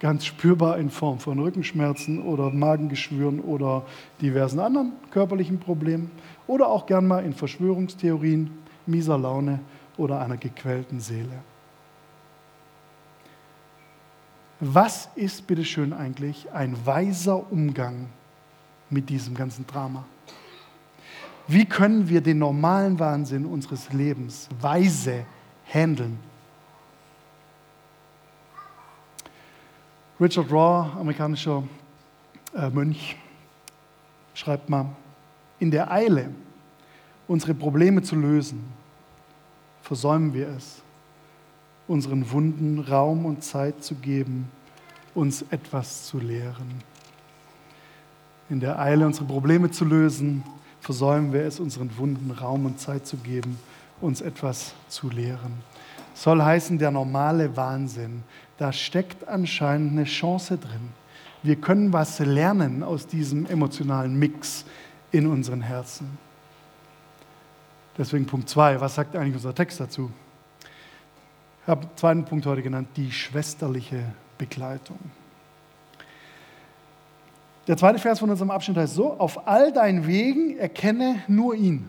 ganz 0.00 0.24
spürbar 0.24 0.78
in 0.78 0.90
Form 0.90 1.18
von 1.18 1.38
Rückenschmerzen 1.38 2.22
oder 2.22 2.50
Magengeschwüren 2.50 3.40
oder 3.40 3.84
diversen 4.20 4.60
anderen 4.60 4.92
körperlichen 5.10 5.58
Problemen 5.58 6.10
oder 6.46 6.68
auch 6.68 6.86
gern 6.86 7.06
mal 7.06 7.24
in 7.24 7.32
Verschwörungstheorien, 7.32 8.50
mieser 8.86 9.18
Laune 9.18 9.60
oder 9.96 10.20
einer 10.20 10.36
gequälten 10.36 11.00
Seele. 11.00 11.42
Was 14.60 15.10
ist 15.16 15.46
bitteschön 15.46 15.92
eigentlich 15.92 16.50
ein 16.52 16.74
weiser 16.86 17.52
Umgang 17.52 18.06
mit 18.88 19.10
diesem 19.10 19.34
ganzen 19.34 19.66
Drama? 19.66 20.04
Wie 21.46 21.66
können 21.66 22.08
wir 22.08 22.22
den 22.22 22.38
normalen 22.38 22.98
Wahnsinn 22.98 23.44
unseres 23.44 23.92
Lebens 23.92 24.48
weise 24.60 25.26
handeln? 25.72 26.18
Richard 30.18 30.50
Raw, 30.50 30.98
amerikanischer 30.98 31.62
äh, 32.54 32.70
Mönch, 32.70 33.18
schreibt 34.32 34.70
mal, 34.70 34.86
in 35.58 35.70
der 35.70 35.90
Eile, 35.92 36.30
unsere 37.28 37.52
Probleme 37.52 38.00
zu 38.00 38.16
lösen, 38.16 38.64
versäumen 39.82 40.32
wir 40.32 40.48
es, 40.48 40.80
unseren 41.86 42.30
Wunden 42.30 42.78
Raum 42.78 43.26
und 43.26 43.44
Zeit 43.44 43.84
zu 43.84 43.94
geben, 43.94 44.50
uns 45.14 45.42
etwas 45.50 46.06
zu 46.06 46.18
lehren. 46.18 46.82
In 48.48 48.60
der 48.60 48.78
Eile, 48.78 49.04
unsere 49.04 49.26
Probleme 49.26 49.70
zu 49.70 49.84
lösen, 49.84 50.44
versäumen 50.80 51.34
wir 51.34 51.42
es, 51.42 51.60
unseren 51.60 51.94
Wunden 51.98 52.30
Raum 52.30 52.64
und 52.64 52.80
Zeit 52.80 53.06
zu 53.06 53.18
geben, 53.18 53.58
uns 54.00 54.22
etwas 54.22 54.72
zu 54.88 55.10
lehren. 55.10 55.52
Soll 56.14 56.42
heißen, 56.42 56.78
der 56.78 56.90
normale 56.90 57.54
Wahnsinn, 57.54 58.22
da 58.58 58.72
steckt 58.72 59.28
anscheinend 59.28 59.92
eine 59.92 60.04
Chance 60.04 60.58
drin. 60.58 60.90
Wir 61.42 61.56
können 61.56 61.92
was 61.92 62.18
lernen 62.18 62.82
aus 62.82 63.06
diesem 63.06 63.46
emotionalen 63.46 64.18
Mix 64.18 64.64
in 65.12 65.26
unseren 65.26 65.60
Herzen. 65.60 66.18
Deswegen 67.98 68.26
Punkt 68.26 68.48
2. 68.48 68.80
Was 68.80 68.94
sagt 68.94 69.14
eigentlich 69.16 69.34
unser 69.34 69.54
Text 69.54 69.80
dazu? 69.80 70.10
Ich 71.62 71.68
habe 71.68 71.86
den 71.86 71.96
zweiten 71.96 72.24
Punkt 72.24 72.46
heute 72.46 72.62
genannt, 72.62 72.88
die 72.96 73.10
schwesterliche 73.10 74.04
Begleitung. 74.38 74.98
Der 77.66 77.76
zweite 77.76 77.98
Vers 77.98 78.20
von 78.20 78.30
unserem 78.30 78.50
Abschnitt 78.50 78.76
heißt 78.76 78.94
so, 78.94 79.14
auf 79.18 79.48
all 79.48 79.72
deinen 79.72 80.06
Wegen 80.06 80.56
erkenne 80.56 81.22
nur 81.26 81.54
ihn. 81.54 81.88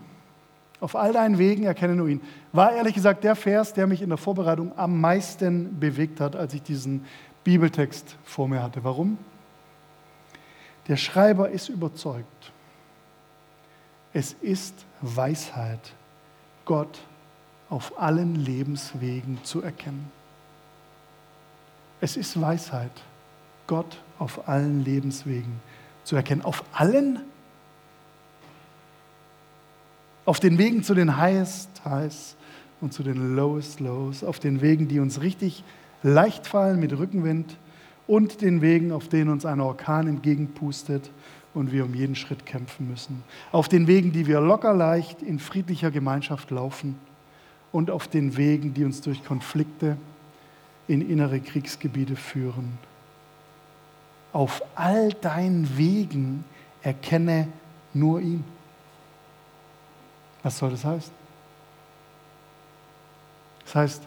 Auf 0.80 0.94
all 0.94 1.12
deinen 1.12 1.38
Wegen 1.38 1.64
erkenne 1.64 1.96
nur 1.96 2.08
ihn. 2.08 2.20
War 2.52 2.72
ehrlich 2.72 2.94
gesagt 2.94 3.24
der 3.24 3.34
Vers, 3.34 3.72
der 3.72 3.86
mich 3.86 4.00
in 4.00 4.08
der 4.08 4.18
Vorbereitung 4.18 4.72
am 4.76 5.00
meisten 5.00 5.78
bewegt 5.80 6.20
hat, 6.20 6.36
als 6.36 6.54
ich 6.54 6.62
diesen 6.62 7.04
Bibeltext 7.42 8.16
vor 8.24 8.48
mir 8.48 8.62
hatte. 8.62 8.84
Warum? 8.84 9.18
Der 10.86 10.96
Schreiber 10.96 11.50
ist 11.50 11.68
überzeugt. 11.68 12.52
Es 14.12 14.32
ist 14.40 14.86
Weisheit, 15.00 15.92
Gott 16.64 16.98
auf 17.68 18.00
allen 18.00 18.36
Lebenswegen 18.36 19.38
zu 19.44 19.62
erkennen. 19.62 20.10
Es 22.00 22.16
ist 22.16 22.40
Weisheit, 22.40 22.92
Gott 23.66 24.00
auf 24.18 24.48
allen 24.48 24.84
Lebenswegen 24.84 25.60
zu 26.04 26.16
erkennen. 26.16 26.42
Auf 26.42 26.64
allen 26.72 27.20
auf 30.28 30.40
den 30.40 30.58
Wegen 30.58 30.82
zu 30.82 30.92
den 30.92 31.16
Highest 31.16 31.70
Highs 31.86 32.36
und 32.82 32.92
zu 32.92 33.02
den 33.02 33.34
Lowest 33.34 33.80
Lows, 33.80 34.22
auf 34.22 34.38
den 34.38 34.60
Wegen, 34.60 34.86
die 34.86 35.00
uns 35.00 35.22
richtig 35.22 35.64
leicht 36.02 36.46
fallen 36.46 36.78
mit 36.78 36.92
Rückenwind 36.92 37.56
und 38.06 38.42
den 38.42 38.60
Wegen, 38.60 38.92
auf 38.92 39.08
denen 39.08 39.30
uns 39.30 39.46
ein 39.46 39.58
Orkan 39.58 40.06
entgegenpustet 40.06 41.10
und 41.54 41.72
wir 41.72 41.82
um 41.86 41.94
jeden 41.94 42.14
Schritt 42.14 42.44
kämpfen 42.44 42.90
müssen. 42.90 43.22
Auf 43.52 43.70
den 43.70 43.86
Wegen, 43.86 44.12
die 44.12 44.26
wir 44.26 44.42
locker 44.42 44.74
leicht 44.74 45.22
in 45.22 45.38
friedlicher 45.38 45.90
Gemeinschaft 45.90 46.50
laufen 46.50 46.98
und 47.72 47.90
auf 47.90 48.06
den 48.06 48.36
Wegen, 48.36 48.74
die 48.74 48.84
uns 48.84 49.00
durch 49.00 49.24
Konflikte 49.24 49.96
in 50.88 51.00
innere 51.00 51.40
Kriegsgebiete 51.40 52.16
führen. 52.16 52.76
Auf 54.34 54.60
all 54.74 55.08
deinen 55.22 55.78
Wegen 55.78 56.44
erkenne 56.82 57.48
nur 57.94 58.20
ihn. 58.20 58.44
Was 60.48 60.56
soll 60.56 60.70
das 60.70 60.82
heißen? 60.82 61.12
Das 63.66 63.74
heißt, 63.74 64.02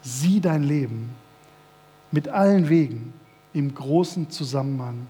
sieh 0.00 0.40
dein 0.40 0.62
Leben 0.62 1.10
mit 2.12 2.28
allen 2.28 2.68
Wegen 2.68 3.12
im 3.52 3.74
großen 3.74 4.30
Zusammenhang 4.30 5.08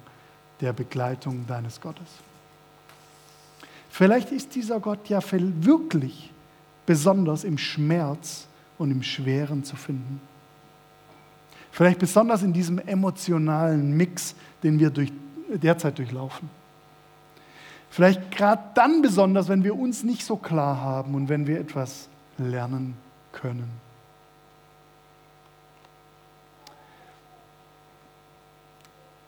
der 0.62 0.72
Begleitung 0.72 1.46
deines 1.46 1.78
Gottes. 1.78 2.08
Vielleicht 3.90 4.32
ist 4.32 4.54
dieser 4.54 4.80
Gott 4.80 5.10
ja 5.10 5.20
wirklich 5.30 6.32
besonders 6.86 7.44
im 7.44 7.58
Schmerz 7.58 8.46
und 8.78 8.90
im 8.92 9.02
Schweren 9.02 9.62
zu 9.62 9.76
finden. 9.76 10.22
Vielleicht 11.70 11.98
besonders 11.98 12.42
in 12.42 12.54
diesem 12.54 12.78
emotionalen 12.78 13.94
Mix, 13.94 14.34
den 14.62 14.78
wir 14.78 14.88
durch, 14.88 15.12
derzeit 15.50 15.98
durchlaufen. 15.98 16.48
Vielleicht 17.94 18.32
gerade 18.32 18.60
dann 18.74 19.02
besonders, 19.02 19.48
wenn 19.48 19.62
wir 19.62 19.78
uns 19.78 20.02
nicht 20.02 20.24
so 20.24 20.34
klar 20.34 20.80
haben 20.80 21.14
und 21.14 21.28
wenn 21.28 21.46
wir 21.46 21.60
etwas 21.60 22.08
lernen 22.38 22.96
können. 23.30 23.70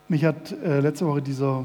Mich 0.08 0.24
hat 0.24 0.50
äh, 0.50 0.80
letzte 0.80 1.06
Woche 1.06 1.22
dieser, 1.22 1.64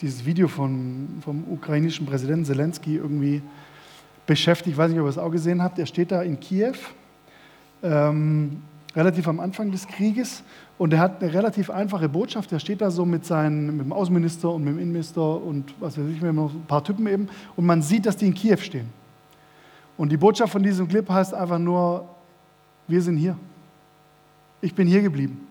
dieses 0.00 0.26
Video 0.26 0.48
von, 0.48 1.22
vom 1.24 1.44
ukrainischen 1.48 2.06
Präsidenten 2.06 2.44
Zelensky 2.44 2.96
irgendwie 2.96 3.40
beschäftigt. 4.26 4.72
Ich 4.72 4.76
weiß 4.76 4.90
nicht, 4.90 4.98
ob 4.98 5.06
ihr 5.06 5.10
es 5.10 5.16
auch 5.16 5.30
gesehen 5.30 5.62
habt. 5.62 5.78
Er 5.78 5.86
steht 5.86 6.10
da 6.10 6.22
in 6.22 6.40
Kiew. 6.40 6.74
Ähm, 7.84 8.62
relativ 8.96 9.28
am 9.28 9.38
Anfang 9.38 9.70
des 9.70 9.86
Krieges. 9.86 10.42
Und 10.78 10.92
er 10.92 11.00
hat 11.00 11.22
eine 11.22 11.32
relativ 11.32 11.70
einfache 11.70 12.08
Botschaft. 12.08 12.50
Er 12.50 12.58
steht 12.58 12.80
da 12.80 12.90
so 12.90 13.04
mit, 13.04 13.26
seinen, 13.26 13.76
mit 13.76 13.86
dem 13.86 13.92
Außenminister 13.92 14.50
und 14.50 14.64
mit 14.64 14.74
dem 14.74 14.78
Innenminister 14.78 15.42
und 15.42 15.74
was 15.78 15.98
weiß 15.98 16.06
ich, 16.08 16.20
mit 16.20 16.30
ein 16.30 16.64
paar 16.66 16.82
Typen 16.82 17.06
eben. 17.06 17.28
Und 17.54 17.66
man 17.66 17.82
sieht, 17.82 18.06
dass 18.06 18.16
die 18.16 18.26
in 18.26 18.34
Kiew 18.34 18.56
stehen. 18.56 18.88
Und 19.96 20.10
die 20.10 20.16
Botschaft 20.16 20.52
von 20.52 20.62
diesem 20.62 20.88
Clip 20.88 21.08
heißt 21.08 21.34
einfach 21.34 21.58
nur, 21.58 22.08
wir 22.88 23.02
sind 23.02 23.16
hier. 23.16 23.36
Ich 24.60 24.74
bin 24.74 24.86
hier 24.88 25.02
geblieben. 25.02 25.46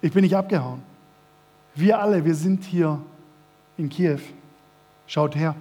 Ich 0.00 0.12
bin 0.12 0.22
nicht 0.22 0.36
abgehauen. 0.36 0.82
Wir 1.74 1.98
alle, 1.98 2.24
wir 2.24 2.34
sind 2.34 2.64
hier 2.64 3.00
in 3.76 3.88
Kiew. 3.88 4.18
Schaut 5.06 5.36
her. 5.36 5.54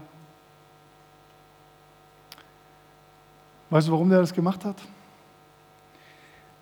Weißt 3.69 3.88
du, 3.88 3.91
warum 3.91 4.10
der 4.10 4.19
das 4.19 4.34
gemacht 4.34 4.63
hat? 4.63 4.77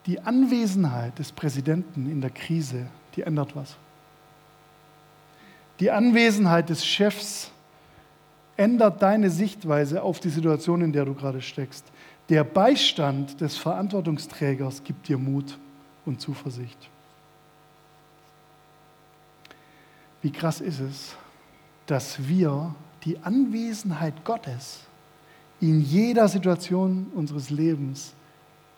Die 0.06 0.20
Anwesenheit 0.20 1.18
des 1.18 1.32
Präsidenten 1.32 2.10
in 2.10 2.22
der 2.22 2.30
Krise, 2.30 2.88
die 3.16 3.22
ändert 3.22 3.56
was. 3.56 3.78
Die 5.80 5.92
Anwesenheit 5.92 6.70
des 6.70 6.86
Chefs 6.86 7.52
ändert 8.58 9.02
deine 9.02 9.30
Sichtweise 9.30 10.04
auf 10.04 10.20
die 10.20 10.30
Situation, 10.30 10.82
in 10.82 10.94
der 10.94 11.06
du 11.06 11.14
gerade 11.14 11.42
steckst. 11.42 11.86
Der 12.30 12.44
Beistand 12.44 13.40
des 13.42 13.58
Verantwortungsträgers 13.58 14.84
gibt 14.84 15.08
dir 15.08 15.18
Mut 15.18 15.58
und 16.06 16.22
Zuversicht. 16.22 16.90
Wie 20.22 20.32
krass 20.32 20.62
ist 20.62 20.80
es, 20.80 21.16
dass 21.86 22.28
wir 22.28 22.76
die 23.04 23.18
Anwesenheit 23.20 24.24
Gottes 24.24 24.82
in 25.60 25.82
jeder 25.82 26.28
Situation 26.28 27.08
unseres 27.14 27.50
Lebens 27.50 28.14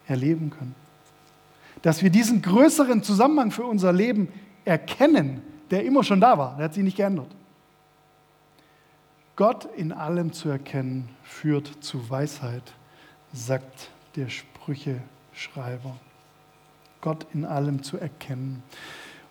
erleben 0.07 0.49
können 0.49 0.84
dass 1.85 2.01
wir 2.01 2.09
diesen 2.09 2.41
größeren 2.41 3.03
Zusammenhang 3.03 3.51
für 3.51 3.63
unser 3.63 3.93
Leben 3.93 4.29
erkennen, 4.65 5.43
der 5.69 5.85
immer 5.85 6.03
schon 6.03 6.19
da 6.19 6.35
war, 6.35 6.55
der 6.55 6.65
hat 6.65 6.73
sich 6.73 6.83
nicht 6.83 6.97
geändert. 6.97 7.27
Gott 9.35 9.67
in 9.77 9.91
allem 9.91 10.33
zu 10.33 10.49
erkennen 10.49 11.09
führt 11.21 11.69
zu 11.81 12.09
Weisheit, 12.09 12.63
sagt 13.33 13.91
der 14.15 14.29
Sprücheschreiber. 14.29 15.95
Gott 17.01 17.27
in 17.35 17.45
allem 17.45 17.83
zu 17.83 17.99
erkennen. 17.99 18.63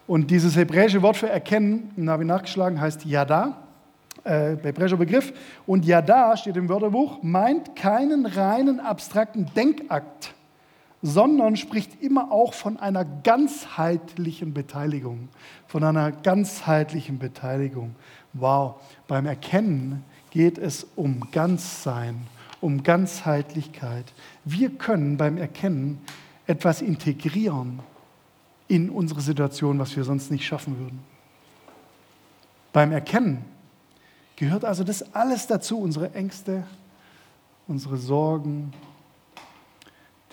Und 0.06 0.30
dieses 0.30 0.54
hebräische 0.54 1.02
Wort 1.02 1.16
für 1.16 1.28
erkennen, 1.28 2.08
habe 2.08 2.22
ich 2.22 2.28
nachgeschlagen, 2.28 2.80
heißt 2.80 3.04
Yada. 3.04 3.64
äh, 4.22 4.56
hebräischer 4.62 4.96
Begriff. 4.96 5.32
Und 5.66 5.84
ja, 5.84 6.00
da 6.00 6.36
steht 6.36 6.56
im 6.56 6.68
Wörterbuch, 6.68 7.20
meint 7.20 7.74
keinen 7.74 8.26
reinen 8.26 8.78
abstrakten 8.78 9.50
Denkakt, 9.56 10.34
sondern 11.06 11.54
spricht 11.58 12.02
immer 12.02 12.32
auch 12.32 12.54
von 12.54 12.78
einer 12.78 13.04
ganzheitlichen 13.04 14.54
Beteiligung. 14.54 15.28
Von 15.66 15.84
einer 15.84 16.10
ganzheitlichen 16.10 17.18
Beteiligung. 17.18 17.94
Wow, 18.32 18.76
beim 19.06 19.26
Erkennen 19.26 20.02
geht 20.30 20.56
es 20.56 20.86
um 20.96 21.30
Ganzsein, 21.30 22.26
um 22.62 22.82
Ganzheitlichkeit. 22.82 24.06
Wir 24.46 24.70
können 24.70 25.18
beim 25.18 25.36
Erkennen 25.36 26.00
etwas 26.46 26.80
integrieren 26.80 27.80
in 28.66 28.88
unsere 28.88 29.20
Situation, 29.20 29.78
was 29.78 29.94
wir 29.96 30.04
sonst 30.04 30.30
nicht 30.30 30.46
schaffen 30.46 30.78
würden. 30.78 31.00
Beim 32.72 32.92
Erkennen 32.92 33.44
gehört 34.36 34.64
also 34.64 34.84
das 34.84 35.14
alles 35.14 35.46
dazu, 35.46 35.78
unsere 35.78 36.14
Ängste, 36.14 36.64
unsere 37.68 37.98
Sorgen, 37.98 38.72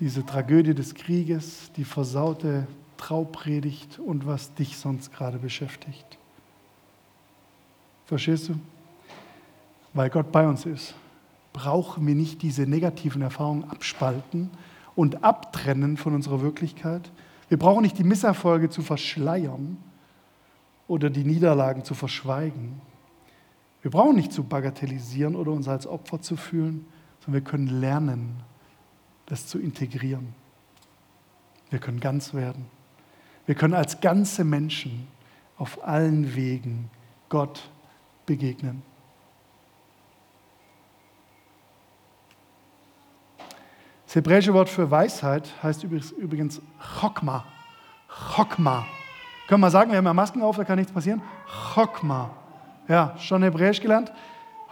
diese 0.01 0.25
Tragödie 0.25 0.73
des 0.73 0.95
Krieges, 0.95 1.71
die 1.77 1.85
versaute 1.85 2.67
Traupredigt 2.97 3.99
und 3.99 4.25
was 4.25 4.53
dich 4.55 4.77
sonst 4.77 5.13
gerade 5.13 5.37
beschäftigt. 5.37 6.17
Verstehst 8.05 8.49
du? 8.49 8.55
Weil 9.93 10.09
Gott 10.09 10.31
bei 10.31 10.47
uns 10.47 10.65
ist, 10.65 10.95
brauchen 11.53 12.05
wir 12.07 12.15
nicht 12.15 12.41
diese 12.41 12.63
negativen 12.63 13.21
Erfahrungen 13.21 13.69
abspalten 13.69 14.49
und 14.95 15.23
abtrennen 15.23 15.97
von 15.97 16.15
unserer 16.15 16.41
Wirklichkeit. 16.41 17.11
Wir 17.47 17.59
brauchen 17.59 17.83
nicht 17.83 17.97
die 17.97 18.03
Misserfolge 18.03 18.69
zu 18.69 18.81
verschleiern 18.81 19.77
oder 20.87 21.11
die 21.11 21.23
Niederlagen 21.23 21.83
zu 21.83 21.93
verschweigen. 21.93 22.81
Wir 23.83 23.91
brauchen 23.91 24.15
nicht 24.15 24.33
zu 24.33 24.43
bagatellisieren 24.43 25.35
oder 25.35 25.51
uns 25.51 25.67
als 25.67 25.85
Opfer 25.85 26.21
zu 26.21 26.37
fühlen, 26.37 26.85
sondern 27.19 27.43
wir 27.43 27.49
können 27.49 27.67
lernen, 27.67 28.43
das 29.31 29.47
zu 29.47 29.59
integrieren. 29.59 30.35
Wir 31.69 31.79
können 31.79 32.01
ganz 32.01 32.33
werden. 32.33 32.65
Wir 33.45 33.55
können 33.55 33.73
als 33.73 34.01
ganze 34.01 34.43
Menschen 34.43 35.07
auf 35.57 35.87
allen 35.87 36.35
Wegen 36.35 36.89
Gott 37.29 37.69
begegnen. 38.25 38.83
Das 44.05 44.15
hebräische 44.15 44.53
Wort 44.53 44.67
für 44.67 44.91
Weisheit 44.91 45.49
heißt 45.63 45.85
übrigens 45.85 46.61
Chokma. 46.99 47.45
Chokma. 48.35 48.85
Können 49.47 49.61
wir 49.61 49.71
sagen, 49.71 49.91
wir 49.91 49.97
haben 49.97 50.05
ja 50.05 50.13
Masken 50.13 50.41
auf, 50.41 50.57
da 50.57 50.65
kann 50.65 50.77
nichts 50.77 50.91
passieren. 50.91 51.21
Chokma. 51.73 52.31
Ja, 52.89 53.15
schon 53.17 53.43
hebräisch 53.43 53.79
gelernt. 53.79 54.11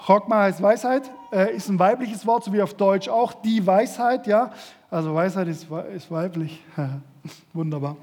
Chokma 0.06 0.42
heißt 0.42 0.62
Weisheit, 0.62 1.10
äh, 1.31 1.55
ist 1.55 1.69
ein 1.69 1.79
weibliches 1.79 2.25
Wort, 2.25 2.43
so 2.43 2.53
wie 2.53 2.62
auf 2.62 2.74
Deutsch 2.74 3.07
auch 3.07 3.33
die 3.33 3.65
Weisheit, 3.65 4.27
ja. 4.27 4.51
Also 4.89 5.13
Weisheit 5.13 5.48
ist, 5.48 5.67
ist 5.95 6.09
weiblich. 6.09 6.63
Wunderbar. 7.53 7.98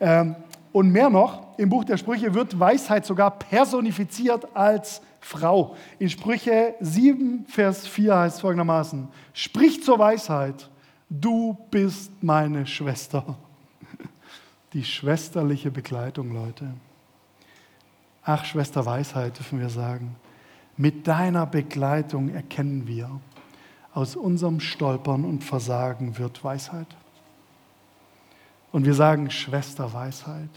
Ähm, 0.00 0.36
und 0.72 0.90
mehr 0.90 1.10
noch, 1.10 1.58
im 1.58 1.68
Buch 1.68 1.84
der 1.84 1.96
Sprüche 1.96 2.32
wird 2.34 2.58
Weisheit 2.58 3.04
sogar 3.04 3.30
personifiziert 3.30 4.56
als 4.56 5.02
Frau. 5.20 5.76
In 5.98 6.08
Sprüche 6.08 6.74
7, 6.80 7.44
Vers 7.46 7.86
4 7.86 8.16
heißt 8.16 8.36
es 8.36 8.40
folgendermaßen: 8.40 9.08
Sprich 9.34 9.82
zur 9.82 9.98
Weisheit 9.98 10.68
du 11.20 11.56
bist 11.70 12.10
meine 12.22 12.66
Schwester. 12.66 13.36
Die 14.72 14.84
schwesterliche 14.84 15.70
Begleitung, 15.70 16.32
Leute. 16.32 16.72
Ach, 18.24 18.44
Schwester 18.44 18.86
Weisheit, 18.86 19.36
dürfen 19.36 19.58
wir 19.58 19.68
sagen. 19.68 20.16
Mit 20.82 21.06
deiner 21.06 21.46
Begleitung 21.46 22.28
erkennen 22.30 22.88
wir, 22.88 23.20
aus 23.94 24.16
unserem 24.16 24.58
Stolpern 24.58 25.24
und 25.24 25.44
Versagen 25.44 26.18
wird 26.18 26.42
Weisheit. 26.42 26.88
Und 28.72 28.84
wir 28.84 28.94
sagen, 28.94 29.30
Schwester 29.30 29.92
Weisheit, 29.92 30.50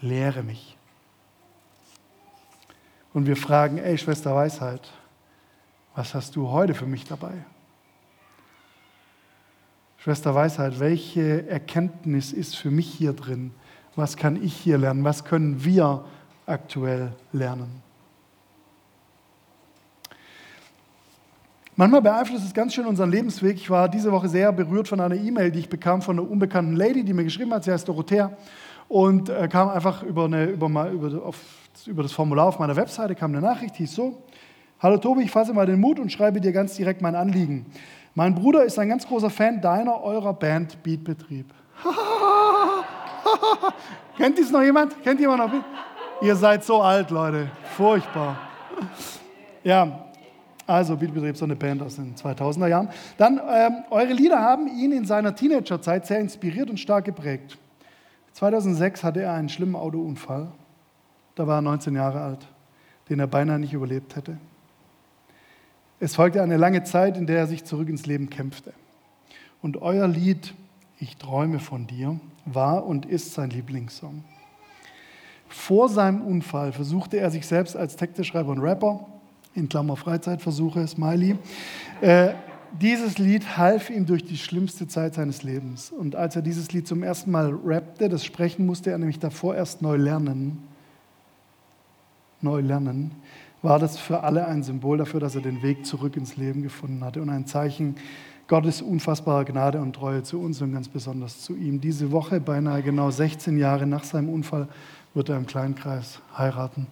lehre 0.00 0.44
mich. 0.44 0.78
Und 3.12 3.26
wir 3.26 3.36
fragen, 3.36 3.78
ey 3.78 3.98
Schwester 3.98 4.32
Weisheit, 4.32 4.92
was 5.96 6.14
hast 6.14 6.36
du 6.36 6.50
heute 6.50 6.74
für 6.74 6.86
mich 6.86 7.04
dabei? 7.06 7.32
Schwester 9.96 10.36
Weisheit, 10.36 10.78
welche 10.78 11.48
Erkenntnis 11.48 12.32
ist 12.32 12.56
für 12.56 12.70
mich 12.70 12.88
hier 12.94 13.12
drin? 13.12 13.50
Was 13.96 14.16
kann 14.16 14.40
ich 14.40 14.54
hier 14.54 14.78
lernen? 14.78 15.02
Was 15.02 15.24
können 15.24 15.64
wir 15.64 16.04
aktuell 16.46 17.12
lernen? 17.32 17.87
Manchmal 21.78 22.02
beeinflusst 22.02 22.44
es 22.44 22.52
ganz 22.52 22.74
schön 22.74 22.86
unseren 22.86 23.08
Lebensweg. 23.08 23.54
Ich 23.54 23.70
war 23.70 23.88
diese 23.88 24.10
Woche 24.10 24.28
sehr 24.28 24.50
berührt 24.50 24.88
von 24.88 24.98
einer 24.98 25.14
E-Mail, 25.14 25.52
die 25.52 25.60
ich 25.60 25.68
bekam 25.68 26.02
von 26.02 26.18
einer 26.18 26.28
unbekannten 26.28 26.74
Lady, 26.74 27.04
die 27.04 27.12
mir 27.12 27.22
geschrieben 27.22 27.54
hat, 27.54 27.62
sie 27.62 27.70
heißt 27.70 27.86
Dorothea 27.86 28.32
und 28.88 29.28
äh, 29.28 29.46
kam 29.46 29.68
einfach 29.68 30.02
über, 30.02 30.24
eine, 30.24 30.46
über, 30.46 30.90
über, 30.90 31.24
auf, 31.24 31.38
über 31.86 32.02
das 32.02 32.10
Formular 32.10 32.46
auf 32.46 32.58
meiner 32.58 32.74
Webseite, 32.74 33.14
kam 33.14 33.30
eine 33.30 33.40
Nachricht, 33.40 33.76
hieß 33.76 33.94
so, 33.94 34.24
Hallo 34.80 34.96
Tobi, 34.96 35.22
ich 35.22 35.30
fasse 35.30 35.54
mal 35.54 35.66
den 35.66 35.78
Mut 35.78 36.00
und 36.00 36.10
schreibe 36.10 36.40
dir 36.40 36.50
ganz 36.50 36.74
direkt 36.74 37.00
mein 37.00 37.14
Anliegen. 37.14 37.66
Mein 38.16 38.34
Bruder 38.34 38.64
ist 38.64 38.76
ein 38.80 38.88
ganz 38.88 39.06
großer 39.06 39.30
Fan 39.30 39.60
deiner, 39.60 40.02
eurer 40.02 40.34
Band 40.34 40.82
Beatbetrieb. 40.82 41.54
Kennt 44.16 44.36
dies 44.36 44.50
noch 44.50 44.62
jemand? 44.62 45.00
Kennt 45.04 45.20
jemand 45.20 45.38
noch? 45.38 45.52
Ihr 46.22 46.34
seid 46.34 46.64
so 46.64 46.82
alt, 46.82 47.10
Leute. 47.10 47.48
Furchtbar. 47.76 48.36
Ja, 49.62 50.07
also 50.68 50.96
Beatbetrieb, 50.96 51.36
so 51.36 51.46
eine 51.46 51.56
Band 51.56 51.82
aus 51.82 51.96
den 51.96 52.14
2000er 52.14 52.68
Jahren. 52.68 52.90
Dann, 53.16 53.40
ähm, 53.50 53.84
eure 53.90 54.12
Lieder 54.12 54.40
haben 54.40 54.68
ihn 54.68 54.92
in 54.92 55.06
seiner 55.06 55.34
Teenagerzeit 55.34 56.06
sehr 56.06 56.20
inspiriert 56.20 56.68
und 56.68 56.78
stark 56.78 57.06
geprägt. 57.06 57.56
2006 58.34 59.02
hatte 59.02 59.22
er 59.22 59.32
einen 59.32 59.48
schlimmen 59.48 59.74
Autounfall. 59.74 60.48
Da 61.34 61.46
war 61.46 61.58
er 61.58 61.62
19 61.62 61.94
Jahre 61.94 62.20
alt, 62.20 62.46
den 63.08 63.18
er 63.18 63.26
beinahe 63.26 63.58
nicht 63.58 63.72
überlebt 63.72 64.14
hätte. 64.14 64.36
Es 66.00 66.14
folgte 66.14 66.42
eine 66.42 66.58
lange 66.58 66.84
Zeit, 66.84 67.16
in 67.16 67.26
der 67.26 67.38
er 67.38 67.46
sich 67.46 67.64
zurück 67.64 67.88
ins 67.88 68.06
Leben 68.06 68.28
kämpfte. 68.28 68.72
Und 69.62 69.80
euer 69.82 70.06
Lied 70.06 70.54
Ich 71.00 71.16
träume 71.16 71.60
von 71.60 71.86
dir 71.86 72.18
war 72.44 72.84
und 72.84 73.06
ist 73.06 73.34
sein 73.34 73.50
Lieblingssong. 73.50 74.24
Vor 75.48 75.88
seinem 75.88 76.22
Unfall 76.22 76.72
versuchte 76.72 77.18
er 77.18 77.30
sich 77.30 77.46
selbst 77.46 77.76
als 77.76 77.96
Texteschreiber 77.96 78.50
und 78.50 78.58
Rapper, 78.58 79.06
in 79.54 79.68
Klammer 79.68 79.96
Freizeitversuche, 79.96 80.86
Smiley. 80.86 81.36
Äh, 82.00 82.34
dieses 82.80 83.18
Lied 83.18 83.56
half 83.56 83.90
ihm 83.90 84.06
durch 84.06 84.24
die 84.24 84.36
schlimmste 84.36 84.86
Zeit 84.88 85.14
seines 85.14 85.42
Lebens. 85.42 85.90
Und 85.90 86.16
als 86.16 86.36
er 86.36 86.42
dieses 86.42 86.72
Lied 86.72 86.86
zum 86.86 87.02
ersten 87.02 87.30
Mal 87.30 87.52
rappte, 87.64 88.08
das 88.08 88.24
Sprechen 88.24 88.66
musste 88.66 88.90
er 88.90 88.98
nämlich 88.98 89.18
davor 89.18 89.54
erst 89.54 89.82
neu 89.82 89.96
lernen. 89.96 90.58
Neu 92.40 92.60
lernen 92.60 93.12
war 93.62 93.78
das 93.78 93.98
für 93.98 94.22
alle 94.22 94.46
ein 94.46 94.62
Symbol 94.62 94.98
dafür, 94.98 95.20
dass 95.20 95.34
er 95.34 95.40
den 95.40 95.62
Weg 95.62 95.84
zurück 95.84 96.16
ins 96.16 96.36
Leben 96.36 96.62
gefunden 96.62 97.04
hatte 97.04 97.20
und 97.20 97.30
ein 97.30 97.46
Zeichen 97.46 97.96
Gottes 98.46 98.80
unfassbarer 98.80 99.44
Gnade 99.44 99.80
und 99.80 99.94
Treue 99.94 100.22
zu 100.22 100.40
uns 100.40 100.62
und 100.62 100.72
ganz 100.72 100.88
besonders 100.88 101.42
zu 101.42 101.54
ihm. 101.54 101.80
Diese 101.80 102.12
Woche, 102.12 102.40
beinahe 102.40 102.82
genau 102.82 103.10
16 103.10 103.58
Jahre 103.58 103.86
nach 103.86 104.04
seinem 104.04 104.30
Unfall, 104.30 104.68
wird 105.12 105.28
er 105.28 105.36
im 105.36 105.46
Kleinkreis 105.46 106.20
heiraten. 106.36 106.86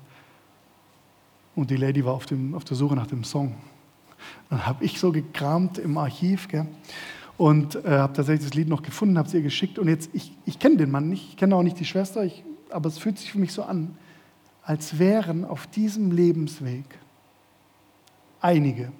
Und 1.56 1.70
die 1.70 1.76
Lady 1.76 2.04
war 2.04 2.14
auf, 2.14 2.26
dem, 2.26 2.54
auf 2.54 2.64
der 2.64 2.76
Suche 2.76 2.94
nach 2.94 3.06
dem 3.08 3.24
Song. 3.24 3.56
Dann 4.50 4.64
habe 4.66 4.84
ich 4.84 5.00
so 5.00 5.10
gekramt 5.10 5.78
im 5.78 5.98
Archiv 5.98 6.46
gell, 6.48 6.66
und 7.38 7.76
äh, 7.76 7.88
habe 7.88 8.12
tatsächlich 8.12 8.48
das 8.48 8.54
Lied 8.54 8.68
noch 8.68 8.82
gefunden, 8.82 9.18
habe 9.18 9.26
es 9.26 9.34
ihr 9.34 9.42
geschickt. 9.42 9.78
Und 9.78 9.88
jetzt, 9.88 10.10
ich, 10.12 10.32
ich 10.44 10.58
kenne 10.58 10.76
den 10.76 10.90
Mann 10.90 11.08
nicht, 11.08 11.30
ich 11.30 11.36
kenne 11.36 11.56
auch 11.56 11.62
nicht 11.62 11.80
die 11.80 11.84
Schwester, 11.84 12.24
ich, 12.24 12.44
aber 12.70 12.88
es 12.88 12.98
fühlt 12.98 13.18
sich 13.18 13.32
für 13.32 13.38
mich 13.38 13.52
so 13.52 13.64
an, 13.64 13.96
als 14.62 14.98
wären 14.98 15.44
auf 15.44 15.66
diesem 15.66 16.10
Lebensweg 16.10 16.84
einige, 18.40 18.92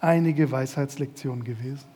einige 0.00 0.50
Weisheitslektionen 0.50 1.44
gewesen. 1.44 1.88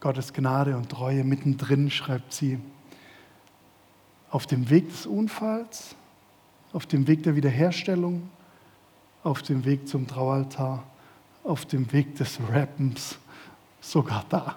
Gottes 0.00 0.32
Gnade 0.32 0.76
und 0.76 0.90
Treue 0.90 1.24
mittendrin, 1.24 1.90
schreibt 1.90 2.32
sie. 2.32 2.58
Auf 4.30 4.46
dem 4.46 4.68
Weg 4.70 4.88
des 4.88 5.06
Unfalls, 5.06 5.94
auf 6.74 6.86
dem 6.86 7.06
Weg 7.06 7.22
der 7.22 7.36
Wiederherstellung, 7.36 8.28
auf 9.22 9.42
dem 9.42 9.64
Weg 9.64 9.88
zum 9.88 10.06
Traualtar, 10.06 10.84
auf 11.44 11.64
dem 11.64 11.90
Weg 11.92 12.16
des 12.16 12.38
Rappens, 12.50 13.16
sogar 13.80 14.26
da. 14.28 14.56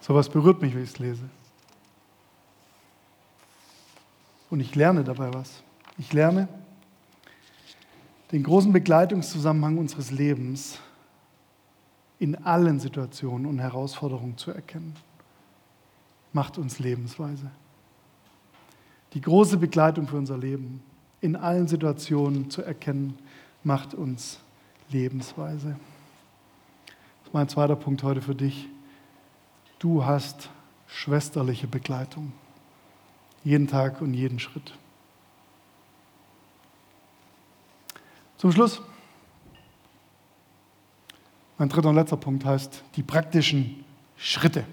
Sowas 0.00 0.28
berührt 0.28 0.60
mich, 0.60 0.74
wenn 0.74 0.82
ich 0.82 0.90
es 0.90 0.98
lese. 0.98 1.22
Und 4.50 4.58
ich 4.58 4.74
lerne 4.74 5.04
dabei 5.04 5.32
was. 5.32 5.62
Ich 5.98 6.12
lerne 6.12 6.48
den 8.32 8.42
großen 8.42 8.72
Begleitungszusammenhang 8.72 9.78
unseres 9.78 10.10
Lebens 10.10 10.78
in 12.18 12.34
allen 12.34 12.80
Situationen 12.80 13.46
und 13.46 13.60
Herausforderungen 13.60 14.36
zu 14.36 14.50
erkennen. 14.50 14.96
Macht 16.32 16.58
uns 16.58 16.80
Lebensweise. 16.80 17.50
Die 19.12 19.20
große 19.20 19.56
Begleitung 19.56 20.06
für 20.06 20.16
unser 20.16 20.38
Leben 20.38 20.82
in 21.20 21.36
allen 21.36 21.68
Situationen 21.68 22.50
zu 22.50 22.62
erkennen, 22.62 23.18
macht 23.62 23.94
uns 23.94 24.40
Lebensweise. 24.90 25.76
Das 26.86 27.26
ist 27.28 27.34
mein 27.34 27.48
zweiter 27.48 27.76
Punkt 27.76 28.02
heute 28.02 28.22
für 28.22 28.34
dich. 28.34 28.68
Du 29.78 30.04
hast 30.04 30.50
schwesterliche 30.86 31.66
Begleitung. 31.66 32.32
Jeden 33.44 33.66
Tag 33.66 34.00
und 34.00 34.14
jeden 34.14 34.38
Schritt. 34.38 34.74
Zum 38.36 38.52
Schluss. 38.52 38.80
Mein 41.58 41.68
dritter 41.68 41.90
und 41.90 41.96
letzter 41.96 42.16
Punkt 42.16 42.44
heißt 42.44 42.82
die 42.96 43.02
praktischen 43.02 43.84
Schritte. 44.16 44.64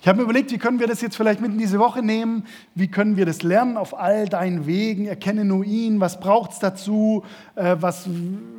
Ich 0.00 0.06
habe 0.06 0.18
mir 0.18 0.24
überlegt, 0.24 0.52
wie 0.52 0.58
können 0.58 0.78
wir 0.78 0.86
das 0.86 1.00
jetzt 1.00 1.16
vielleicht 1.16 1.40
mit 1.40 1.52
in 1.52 1.58
diese 1.58 1.78
Woche 1.78 2.02
nehmen? 2.02 2.44
Wie 2.74 2.88
können 2.88 3.16
wir 3.16 3.26
das 3.26 3.42
lernen 3.42 3.76
auf 3.76 3.98
all 3.98 4.28
deinen 4.28 4.66
Wegen? 4.66 5.06
Erkenne 5.06 5.44
nur 5.44 5.64
ihn. 5.64 6.00
Was 6.00 6.20
braucht 6.20 6.52
es 6.52 6.60
dazu? 6.60 7.24
Äh, 7.56 7.76
was, 7.80 8.08